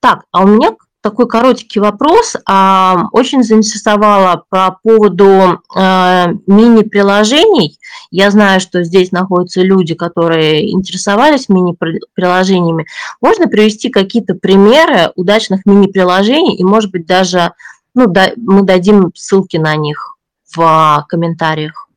[0.00, 2.36] Так, а у меня такой коротенький вопрос.
[2.46, 7.78] А, очень заинтересовало по поводу а, мини-приложений.
[8.10, 12.86] Я знаю, что здесь находятся люди, которые интересовались мини-приложениями.
[13.20, 17.52] Можно привести какие-то примеры удачных мини-приложений и, может быть, даже
[17.94, 20.16] ну, да, мы дадим ссылки на них
[20.54, 21.88] в комментариях,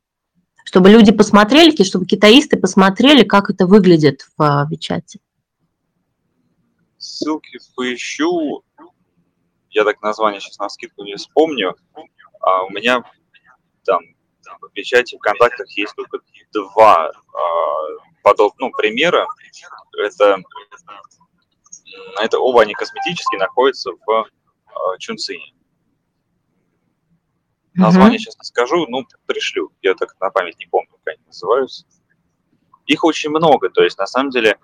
[0.63, 5.19] чтобы люди посмотрели, чтобы китаисты посмотрели, как это выглядит в Вичате.
[6.97, 8.63] Ссылки поищу
[9.73, 11.75] я так название сейчас на скидку не вспомню,
[12.39, 13.03] а у меня
[13.83, 14.01] там
[14.61, 16.19] в печати в контактах есть только
[16.51, 17.11] два а,
[18.21, 19.27] подоб, ну, примера.
[19.97, 20.37] Это,
[22.21, 25.53] это оба они косметические, находятся в а, Чунцине.
[27.73, 29.71] Название сейчас не скажу, ну, пришлю.
[29.81, 31.85] Я так на память не помню, как они называются.
[32.85, 34.59] Их очень много, то есть на самом деле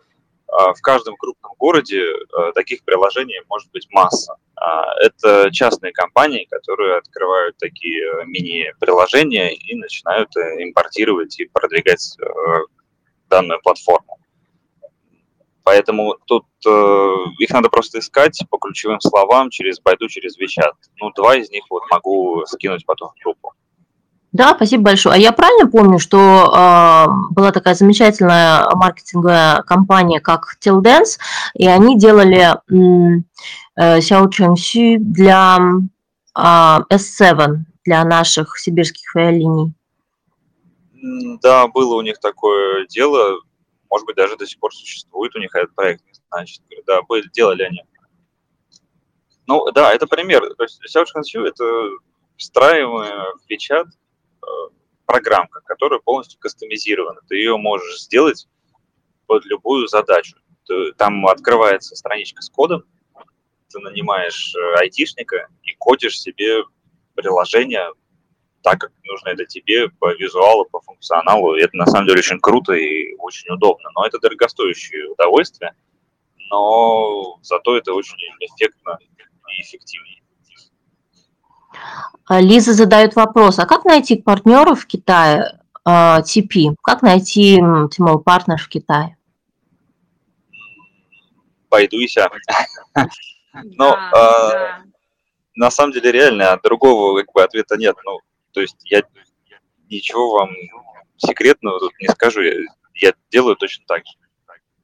[0.52, 4.36] в каждом крупном городе а, таких приложений может быть масса.
[4.56, 12.26] А, это частные компании, которые открывают такие мини-приложения и начинают э, импортировать и продвигать э,
[13.30, 14.20] данную платформу.
[15.64, 20.74] Поэтому тут э, их надо просто искать по ключевым словам через Байду, через Вичат.
[21.00, 23.54] Ну, два из них вот могу скинуть потом в группу.
[24.32, 25.16] Да, спасибо большое.
[25.16, 31.18] А я правильно помню, что э, была такая замечательная маркетинговая компания, как Tildance,
[31.56, 35.58] и они делали э, Xiao Chengxu для
[36.38, 39.74] э, S7, для наших сибирских авиалиний.
[41.42, 43.40] Да, было у них такое дело
[43.90, 47.64] может быть, даже до сих пор существует у них этот проект, значит, да, были, делали
[47.64, 47.84] они.
[49.48, 50.54] Ну, да, это пример.
[50.56, 51.90] То есть Search это
[52.38, 53.88] встраиваемая в печат
[55.06, 57.22] программка, которая полностью кастомизирована.
[57.28, 58.48] Ты ее можешь сделать
[59.26, 60.38] под любую задачу.
[60.98, 62.84] Там открывается страничка с кодом,
[63.70, 66.64] ты нанимаешь э, айтишника и кодишь себе
[67.16, 67.92] приложение
[68.62, 71.56] так, как нужно это тебе по визуалу, по функционалу.
[71.56, 73.90] И это на самом деле очень круто и очень удобно.
[73.96, 75.74] Но это дорогостоящее удовольствие,
[76.50, 80.22] но зато это очень эффектно и эффективнее.
[82.26, 86.70] А, Лиза задает вопрос, а как найти партнеров в Китае, TP?
[86.70, 87.56] А, как найти
[87.92, 89.18] Тимол партнер в Китае?
[91.70, 92.30] Пойду и ся.
[93.54, 94.82] Но а,
[95.56, 97.96] на самом деле реально другого как бы, ответа нет.
[98.06, 98.20] Ну,
[98.52, 99.04] то есть я
[99.90, 100.50] ничего вам
[101.18, 102.42] секретного тут не скажу.
[102.42, 102.54] Я,
[102.94, 104.14] я делаю точно так же.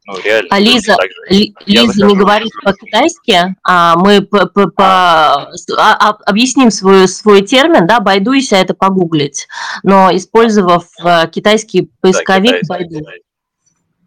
[0.07, 0.49] Ну, реально.
[0.51, 0.95] А Лиза,
[1.29, 7.41] Ли, Лиза не говорит по-китайски, а мы по, по, по, а, а, объясним свой, свой
[7.41, 9.47] термин, да, байдуйся, это погуглить,
[9.81, 12.99] но использовав э, китайский поисковик да, Байду.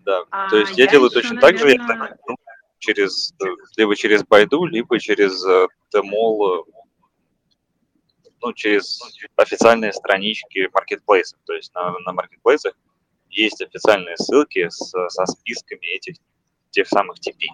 [0.05, 1.51] Да, а, то есть я, я делаю точно наверное...
[1.51, 2.37] так же, я, ну,
[2.79, 3.35] через,
[3.77, 6.65] либо через Байду, либо через э, Тмол
[8.41, 9.01] ну, через
[9.37, 11.39] официальные странички маркетплейсов.
[11.45, 12.75] То есть на, на маркетплейсах
[13.31, 16.17] есть официальные ссылки с, со списками этих
[16.71, 17.47] тех самых TP.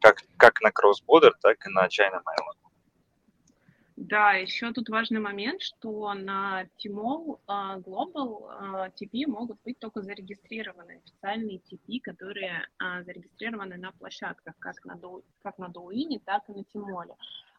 [0.00, 2.66] Как, как на CrossBorder, так и на China Mail.
[3.96, 10.02] Да, еще тут важный момент, что на Tmall uh, Global uh, TP могут быть только
[10.02, 15.00] зарегистрированы официальные TP, которые uh, зарегистрированы на площадках, как на,
[15.42, 17.16] как на Douyin, так и на Tmall.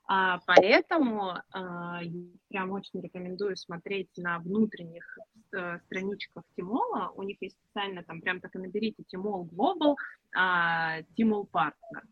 [0.09, 2.01] А, поэтому а,
[2.47, 5.17] прям очень рекомендую смотреть на внутренних
[5.53, 7.11] а, страничках Тимола.
[7.15, 9.95] У них есть специально там прям так и наберите Тимол Global,
[10.33, 12.03] а, Тимол Partner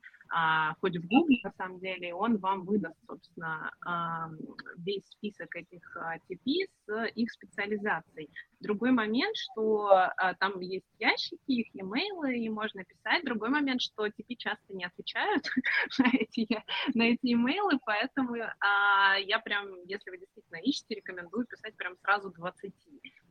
[0.81, 4.29] хоть в Google, на самом деле, он вам выдаст, собственно, а,
[4.77, 8.29] весь список этих а, TP с их специализацией.
[8.59, 13.23] Другой момент, что а, там есть ящики, их e-mail, и можно писать.
[13.23, 15.45] Другой момент, что TP часто не отвечают
[15.99, 16.47] на эти,
[16.93, 22.31] на эти e-mail, поэтому а, я прям, если вы действительно ищете, рекомендую писать прям сразу
[22.31, 22.73] 20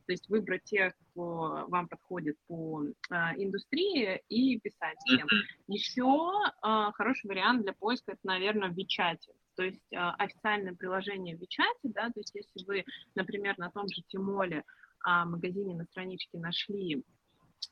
[0.05, 5.27] то есть выбрать тех, кто вам подходит по а, индустрии и писать всем.
[5.67, 9.33] Еще а, хороший вариант для поиска это, наверное, в Вичате.
[9.55, 13.87] То есть а, официальное приложение в Вичате, да, то есть если вы, например, на том
[13.87, 14.63] же Тимоле
[15.03, 17.03] а, магазине на страничке нашли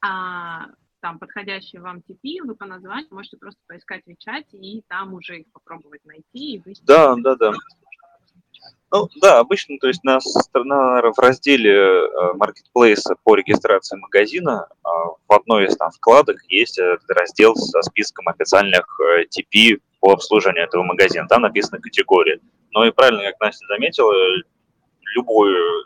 [0.01, 0.67] а,
[1.01, 5.41] там подходящие вам TP, вы по названию можете просто поискать в Вичате и там уже
[5.41, 6.55] их попробовать найти.
[6.55, 7.51] И да, да, да.
[8.91, 10.19] Ну да, обычно, то есть на,
[10.53, 14.87] на, в разделе э, маркетплейса по регистрации магазина э,
[15.27, 20.83] в одной из там вкладок есть раздел со списком официальных э, TP по обслуживанию этого
[20.83, 21.27] магазина.
[21.27, 22.39] Там написана категория.
[22.69, 24.13] Но и правильно, как Настя заметила,
[25.15, 25.85] любую,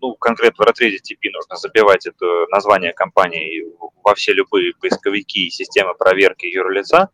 [0.00, 3.64] ну, конкретно в разрезе TP нужно забивать это название компании
[4.02, 7.10] во все любые поисковики и системы проверки юрлица,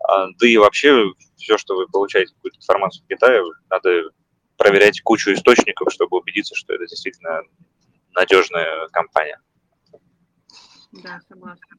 [0.00, 4.10] а, да и вообще все, что вы получаете какую-то информацию в Китае, надо
[4.56, 7.40] проверять кучу источников, чтобы убедиться, что это действительно
[8.14, 9.40] надежная компания.
[10.92, 11.76] Да, согласна.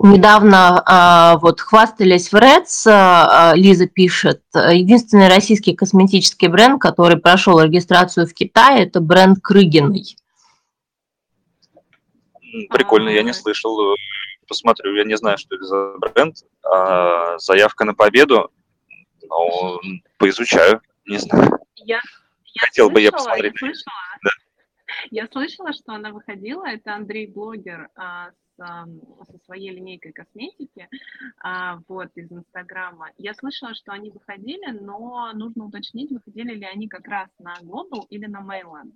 [0.00, 7.60] Недавно а, вот хвастались в Reds, а, Лиза пишет, единственный российский косметический бренд, который прошел
[7.60, 10.16] регистрацию в Китае, это бренд Крыгиной.
[12.70, 13.96] Прикольно, я не слышал.
[14.46, 16.36] Посмотрю, я не знаю, что это за бренд.
[16.62, 18.50] А, заявка на победу,
[19.28, 19.80] но
[20.18, 21.58] поизучаю, не знаю.
[21.76, 22.00] Я,
[22.44, 23.52] я Хотел слышала, бы я посмотреть.
[23.54, 24.30] Я слышала, да.
[25.10, 30.88] я слышала, что она выходила, это Андрей Блогер а, со своей линейкой косметики,
[31.42, 33.10] а, вот, из Инстаграма.
[33.16, 38.06] Я слышала, что они выходили, но нужно уточнить, выходили ли они как раз на Global
[38.10, 38.92] или на Mainland.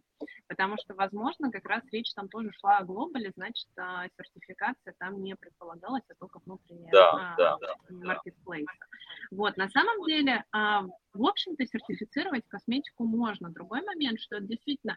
[0.47, 5.23] Потому что, возможно, как раз речь там тоже шла о глобале, значит, а, сертификация там
[5.23, 7.59] не предполагалась, а только внутренняя да, а, да,
[7.91, 8.73] маркетплейса.
[8.79, 9.37] Да.
[9.37, 10.83] Вот, на самом деле, а,
[11.13, 13.51] в общем-то, сертифицировать косметику можно.
[13.51, 14.97] Другой момент, что это действительно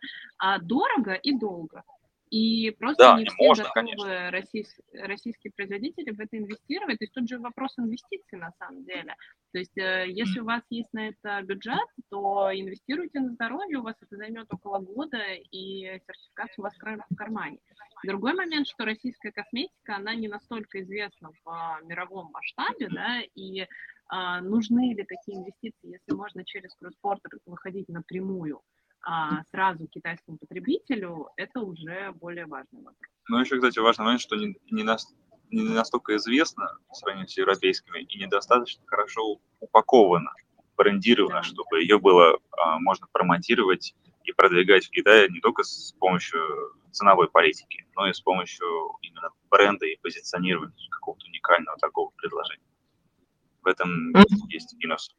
[0.62, 1.84] дорого и долго.
[2.30, 6.98] И просто да, не все можно, готовы российс, российские производители в это инвестировать.
[6.98, 9.16] То есть тут же вопрос инвестиций на самом деле.
[9.52, 13.84] То есть э, если у вас есть на это бюджет, то инвестируйте на здоровье, у
[13.84, 15.20] вас это займет около года,
[15.52, 17.60] и сертификат у вас в кармане.
[18.04, 23.66] Другой момент, что российская косметика, она не настолько известна в мировом масштабе, да, и
[24.08, 28.62] а, нужны ли такие инвестиции, если можно через кросс-портер выходить напрямую
[29.06, 33.12] а, сразу китайскому потребителю, это уже более важный вопрос.
[33.28, 34.98] Ну, еще, кстати, важный момент, что не, не, на,
[35.52, 40.32] не настолько известно в сравнении с европейскими и недостаточно хорошо упаковано,
[40.76, 41.44] брендировано, да.
[41.44, 46.42] чтобы ее было а, можно промонтировать и продвигать в Китае не только с помощью
[46.92, 48.68] ценовой политики, но и с помощью
[49.04, 52.66] именно бренда и позиционирования какого-то уникального такого предложения.
[53.62, 54.24] В этом mm-hmm.
[54.50, 55.16] есть минус.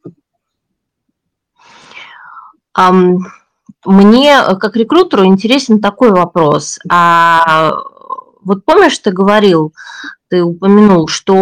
[2.76, 3.20] Um,
[3.87, 6.78] мне, как рекрутеру, интересен такой вопрос.
[6.91, 7.72] А
[8.43, 9.72] вот помнишь, ты говорил,
[10.28, 11.37] ты упомянул, что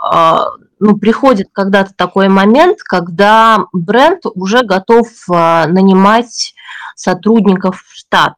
[0.00, 6.54] а, ну, приходит когда-то такой момент, когда бренд уже готов а, нанимать
[6.96, 8.34] сотрудников в штат.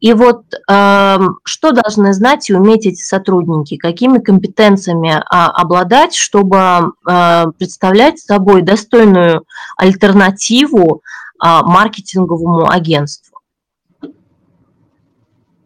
[0.00, 6.92] И вот э, что должны знать и уметь эти сотрудники, какими компетенциями э, обладать, чтобы
[7.06, 9.44] э, представлять собой достойную
[9.76, 13.40] альтернативу э, маркетинговому агентству?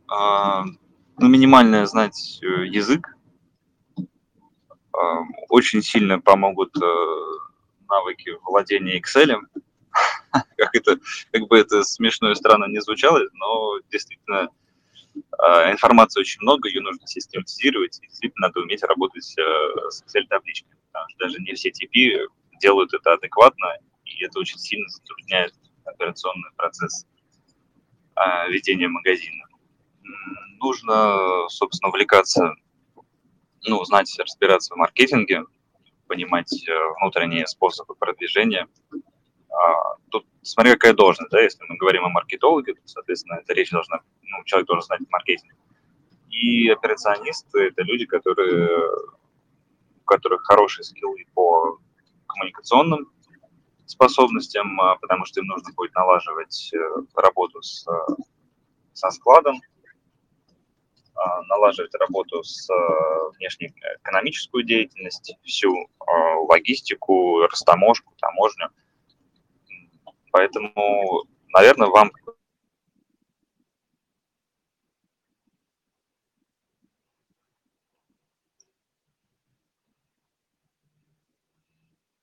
[0.09, 0.65] А,
[1.19, 3.17] ну, минимально знать э, язык.
[4.93, 6.87] А, очень сильно помогут э,
[7.89, 9.41] навыки владения Excel
[10.57, 10.99] как это,
[11.33, 14.49] как бы это смешно и странно не звучало, но действительно
[15.39, 20.77] а, информации очень много, ее нужно систематизировать, и действительно надо уметь работать э, с Excel-табличками,
[20.93, 22.27] потому что даже не все TP
[22.61, 25.55] делают это адекватно, и это очень сильно затрудняет
[25.85, 27.07] операционный процесс
[28.15, 29.45] а, ведения магазина.
[30.61, 32.55] Нужно, собственно, увлекаться,
[33.67, 35.45] ну, знать, разбираться в маркетинге,
[36.07, 38.69] понимать э, внутренние способы продвижения,
[39.55, 43.71] а, тут смотри, какая должность, да, если мы говорим о маркетологе, то, соответственно, эта речь
[43.71, 45.55] должна, ну, человек должен знать маркетинг.
[46.31, 48.69] И операционисты– это люди, которые,
[50.01, 51.79] у которых хорошие скиллы по
[52.27, 53.13] коммуникационным
[53.87, 56.79] способностям, а, потому что им нужно будет налаживать э,
[57.15, 57.87] работу с,
[58.93, 59.61] со складом,
[61.15, 62.69] а, налаживать работу с
[63.39, 65.89] внешней экономическую деятельность, всю
[66.49, 68.69] логистику, растаможку, таможню–
[70.35, 71.23] Поэтому,
[71.57, 72.11] наверное, вам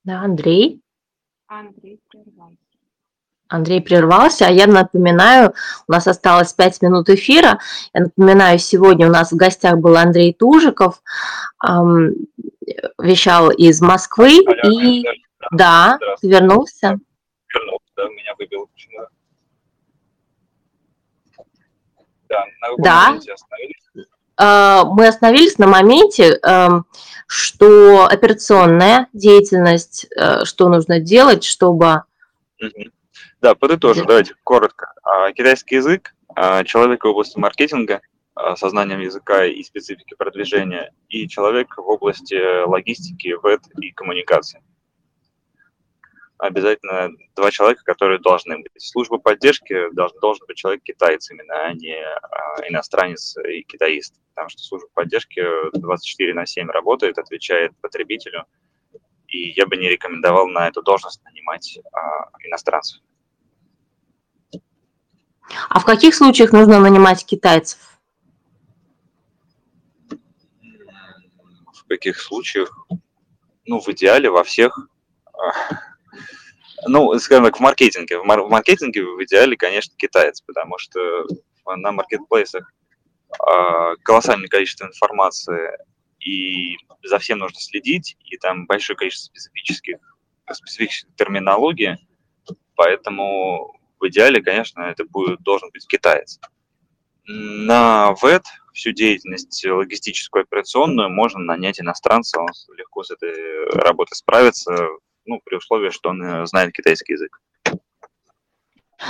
[0.04, 0.82] Да, Андрей.
[1.58, 2.56] Андрей прервался.
[3.48, 5.52] Андрей прервался, а я напоминаю,
[5.86, 7.58] у нас осталось 5 минут эфира.
[7.92, 11.02] Я напоминаю, сегодня у нас в гостях был Андрей Тужиков,
[11.62, 12.14] эм,
[12.98, 14.38] вещал из Москвы.
[14.46, 15.04] Алло, и
[15.50, 16.98] да, да вернулся.
[17.52, 18.70] Вернулся да, меня выбил
[22.28, 23.06] Да, на да.
[23.08, 24.08] моменте остановились?
[24.38, 26.86] А, мы остановились на моменте, эм,
[27.32, 32.02] что операционная деятельность, э, что нужно делать, чтобы...
[33.40, 34.92] Да, подытожу, давайте коротко.
[35.02, 38.02] А, китайский язык, а, человек в области маркетинга,
[38.56, 44.62] со знанием языка и специфики продвижения, и человек в области логистики, веб и коммуникации
[46.42, 48.72] обязательно два человека, которые должны быть.
[48.76, 54.20] Служба поддержки должен, должен быть человек китаец именно, а не а, иностранец и китаист.
[54.34, 55.40] Потому что служба поддержки
[55.72, 58.44] 24 на 7 работает, отвечает потребителю.
[59.28, 63.00] И я бы не рекомендовал на эту должность нанимать а, иностранцев.
[65.68, 67.78] А в каких случаях нужно нанимать китайцев?
[70.10, 72.86] В каких случаях?
[73.64, 74.88] Ну, в идеале во всех
[76.86, 78.18] ну, скажем так, в маркетинге.
[78.18, 81.26] В, мар- в маркетинге в идеале, конечно, китаец, потому что
[81.66, 82.72] на маркетплейсах
[83.30, 85.70] э, колоссальное количество информации,
[86.20, 89.96] и за всем нужно следить, и там большое количество специфических,
[90.52, 91.98] специфических терминологии,
[92.76, 96.40] поэтому в идеале, конечно, это будет, должен быть китаец.
[97.24, 104.74] На ВЭД всю деятельность логистическую операционную можно нанять иностранца, он легко с этой работой справится,
[105.24, 107.40] ну, при условии, что он э, знает китайский язык.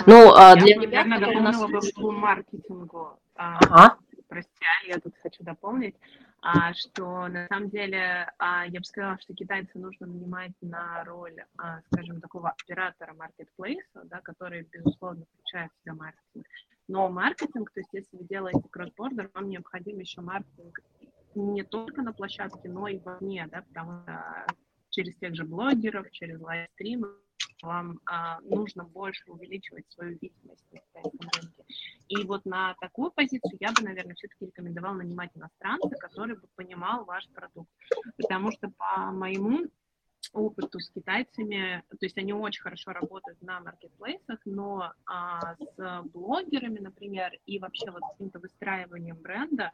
[0.07, 1.93] Ну, а для ребят, которые у нас...
[1.93, 3.19] по маркетингу.
[3.35, 3.99] А, ага.
[4.29, 5.95] Прости, я тут хочу дополнить,
[6.41, 11.37] а, что на самом деле а, я бы сказала, что китайцы нужно нанимать на роль,
[11.93, 16.47] скажем, такого оператора маркетплейса, да, который, безусловно, включает в себя маркетинг.
[16.89, 20.81] Но маркетинг, то есть если вы делаете кросс-бордер, вам необходим еще маркетинг
[21.35, 24.47] не только на площадке, но и вовне, да, потому что
[24.93, 27.09] через тех же блогеров, через лайвстримы
[27.63, 31.65] вам а, нужно больше увеличивать свою видимость на китайском рынке.
[32.09, 37.05] И вот на такую позицию я бы, наверное, все-таки рекомендовала нанимать иностранца, который бы понимал
[37.05, 37.71] ваш продукт.
[38.17, 39.69] Потому что по моему
[40.33, 46.79] опыту с китайцами, то есть они очень хорошо работают на маркетплейсах, но а, с блогерами,
[46.79, 49.71] например, и вообще вот с каким-то выстраиванием бренда,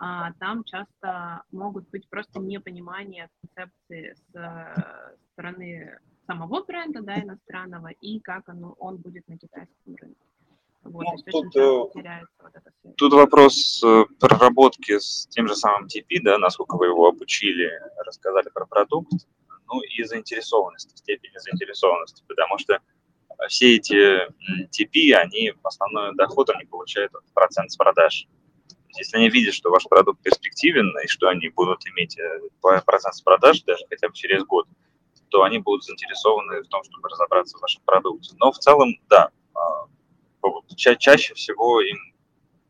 [0.00, 7.88] а, там часто могут быть просто непонимание концепции с э, стороны самого бренда, да, иностранного,
[7.88, 10.20] и как оно, он будет на китайском рынке.
[10.84, 12.24] Вот, ну, тут, э,
[12.96, 17.70] тут вопрос э, проработки с тем же самым TP, да, насколько вы его обучили,
[18.06, 19.26] рассказали про продукт,
[19.68, 22.80] ну и заинтересованности, степени заинтересованности, потому что
[23.48, 24.26] все эти
[24.76, 28.26] TP, они основной доход они получают от процент с продаж.
[28.96, 32.40] Если они видят, что ваш продукт перспективен и что они будут иметь э,
[32.84, 34.66] процент с продаж даже хотя бы через год,
[35.28, 38.34] то они будут заинтересованы в том, чтобы разобраться в вашем продукте.
[38.40, 39.86] Но в целом, да, а,
[40.74, 41.98] ча чаще всего им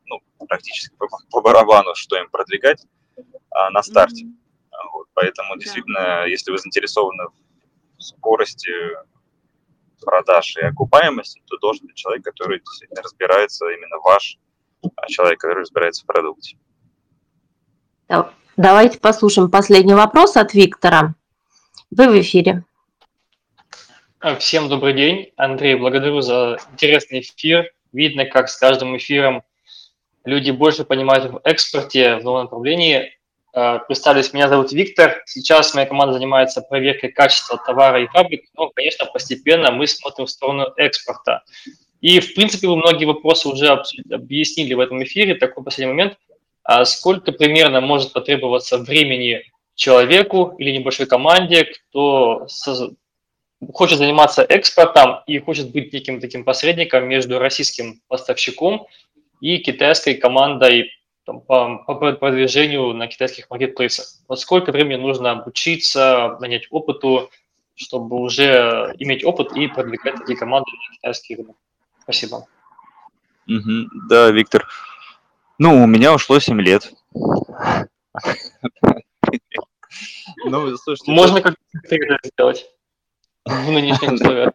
[0.06, 2.84] ну, практически по, по барабану, что им продвигать
[3.50, 4.26] а, на старте.
[5.20, 7.24] Поэтому действительно, если вы заинтересованы
[7.96, 8.70] в скорости
[10.00, 14.38] продаж и окупаемости, то должен быть человек, который действительно разбирается, именно ваш
[14.94, 16.56] а, человек, который разбирается в продукте.
[18.56, 21.16] Давайте послушаем последний вопрос от Виктора.
[21.90, 22.62] Вы в эфире.
[24.20, 25.32] А, всем добрый день.
[25.36, 27.72] Андрей, благодарю за интересный эфир.
[27.92, 29.42] Видно, как с каждым эфиром
[30.24, 33.17] люди больше понимают в экспорте в новом направлении.
[33.54, 35.22] А, представлюсь, меня зовут Виктор.
[35.26, 40.30] Сейчас моя команда занимается проверкой качества товара и фабрик, но, конечно, постепенно мы смотрим в
[40.30, 41.42] сторону экспорта.
[42.00, 43.68] И, в принципе, вы многие вопросы уже
[44.10, 45.34] объяснили в этом эфире.
[45.34, 46.18] Такой последний момент.
[46.62, 49.42] А сколько примерно может потребоваться времени
[49.74, 52.46] человеку или небольшой команде, кто
[53.72, 58.86] хочет заниматься экспортом и хочет быть неким таким посредником между российским поставщиком
[59.40, 60.90] и китайской командой
[61.28, 64.06] там, по, по продвижению на китайских маркетплейсах.
[64.28, 67.28] Вот сколько времени нужно обучиться, нанять опыту,
[67.74, 71.56] чтобы уже иметь опыт и продвигать такие команды на китайский рынок?
[72.02, 72.46] Спасибо.
[73.46, 74.66] Угу, да, Виктор.
[75.58, 76.90] Ну, у меня ушло 7 лет.
[80.46, 81.60] Ну, слушайте, можно как-то
[82.24, 82.66] сделать
[83.44, 84.52] в нынешних условиях.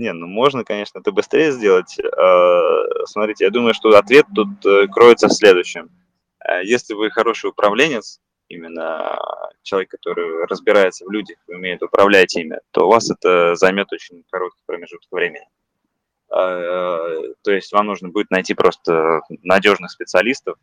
[0.00, 1.98] Не, ну можно, конечно, это быстрее сделать.
[2.00, 5.90] А, смотрите, я думаю, что ответ тут э, кроется в следующем.
[6.38, 9.20] А, если вы хороший управленец, именно
[9.62, 14.62] человек, который разбирается в людях, умеет управлять ими, то у вас это займет очень короткий
[14.64, 15.46] промежуток времени.
[16.30, 16.96] А,
[17.42, 20.56] то есть вам нужно будет найти просто надежных специалистов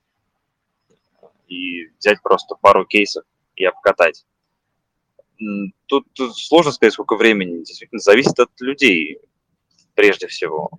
[1.48, 3.24] и взять просто пару кейсов
[3.56, 4.26] и обкатать.
[5.86, 7.60] Тут, тут сложно сказать, сколько времени.
[7.60, 9.20] Действительно, зависит от людей,
[9.94, 10.72] прежде всего.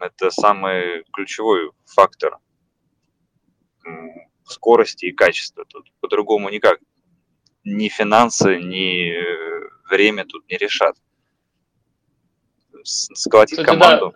[0.00, 2.38] Это самый ключевой фактор
[4.44, 5.64] скорости и качества.
[5.66, 6.80] Тут по-другому никак.
[7.64, 9.14] Ни финансы, ни
[9.88, 10.96] время тут не решат.
[12.82, 14.14] Сколотить Кстати, команду.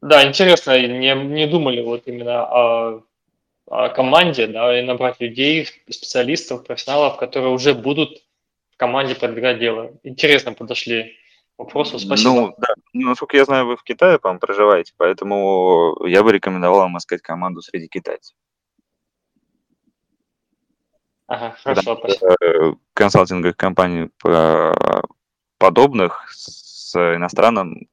[0.00, 0.22] Да.
[0.22, 7.18] да, интересно, не, не думали вот именно о команде, да, и набрать людей, специалистов, профессионалов,
[7.18, 8.22] которые уже будут
[8.78, 9.92] команде продвигать дело.
[10.02, 11.16] Интересно подошли
[11.56, 12.30] к вопросу, спасибо.
[12.30, 16.80] Ну, да, ну, насколько я знаю, вы в Китае, по-моему, проживаете, поэтому я бы рекомендовал
[16.80, 18.34] вам искать команду среди китайцев.
[21.26, 22.36] Ага, хорошо, спасибо.
[22.40, 24.08] Э, консалтинговых компаний
[25.58, 27.86] подобных с иностранным,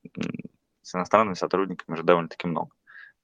[0.82, 2.70] с иностранными сотрудниками уже довольно-таки много.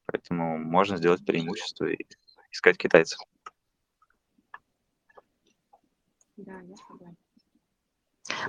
[0.07, 2.05] Поэтому можно сделать преимущество и
[2.51, 3.19] искать китайцев.
[6.35, 7.00] Да, я согласна.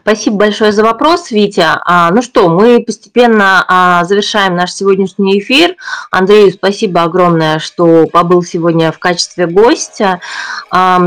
[0.01, 1.79] Спасибо большое за вопрос, Витя.
[1.85, 5.77] А, ну что, мы постепенно а, завершаем наш сегодняшний эфир.
[6.11, 10.21] Андрею спасибо огромное, что побыл сегодня в качестве гостя.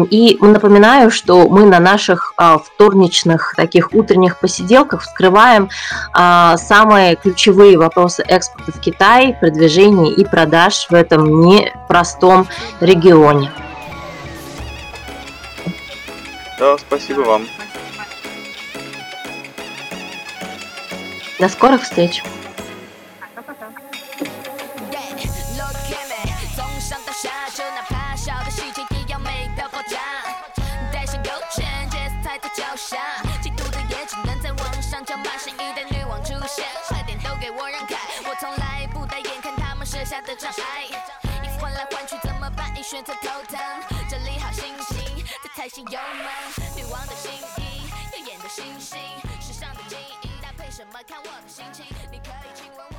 [0.10, 5.70] И напоминаю, что мы на наших а, вторничных таких утренних посиделках вскрываем
[6.14, 12.48] самые ключевые вопросы экспорта в Китай, продвижения и продаж в этом непростом
[12.80, 13.52] регионе.
[16.60, 17.48] Да, спасибо вам.
[21.39, 22.23] До скорых встреч!
[23.21, 23.71] Пока-пока.
[50.76, 51.00] 什么？
[51.08, 51.86] 看我的心情。
[52.12, 52.95] 你可以亲吻我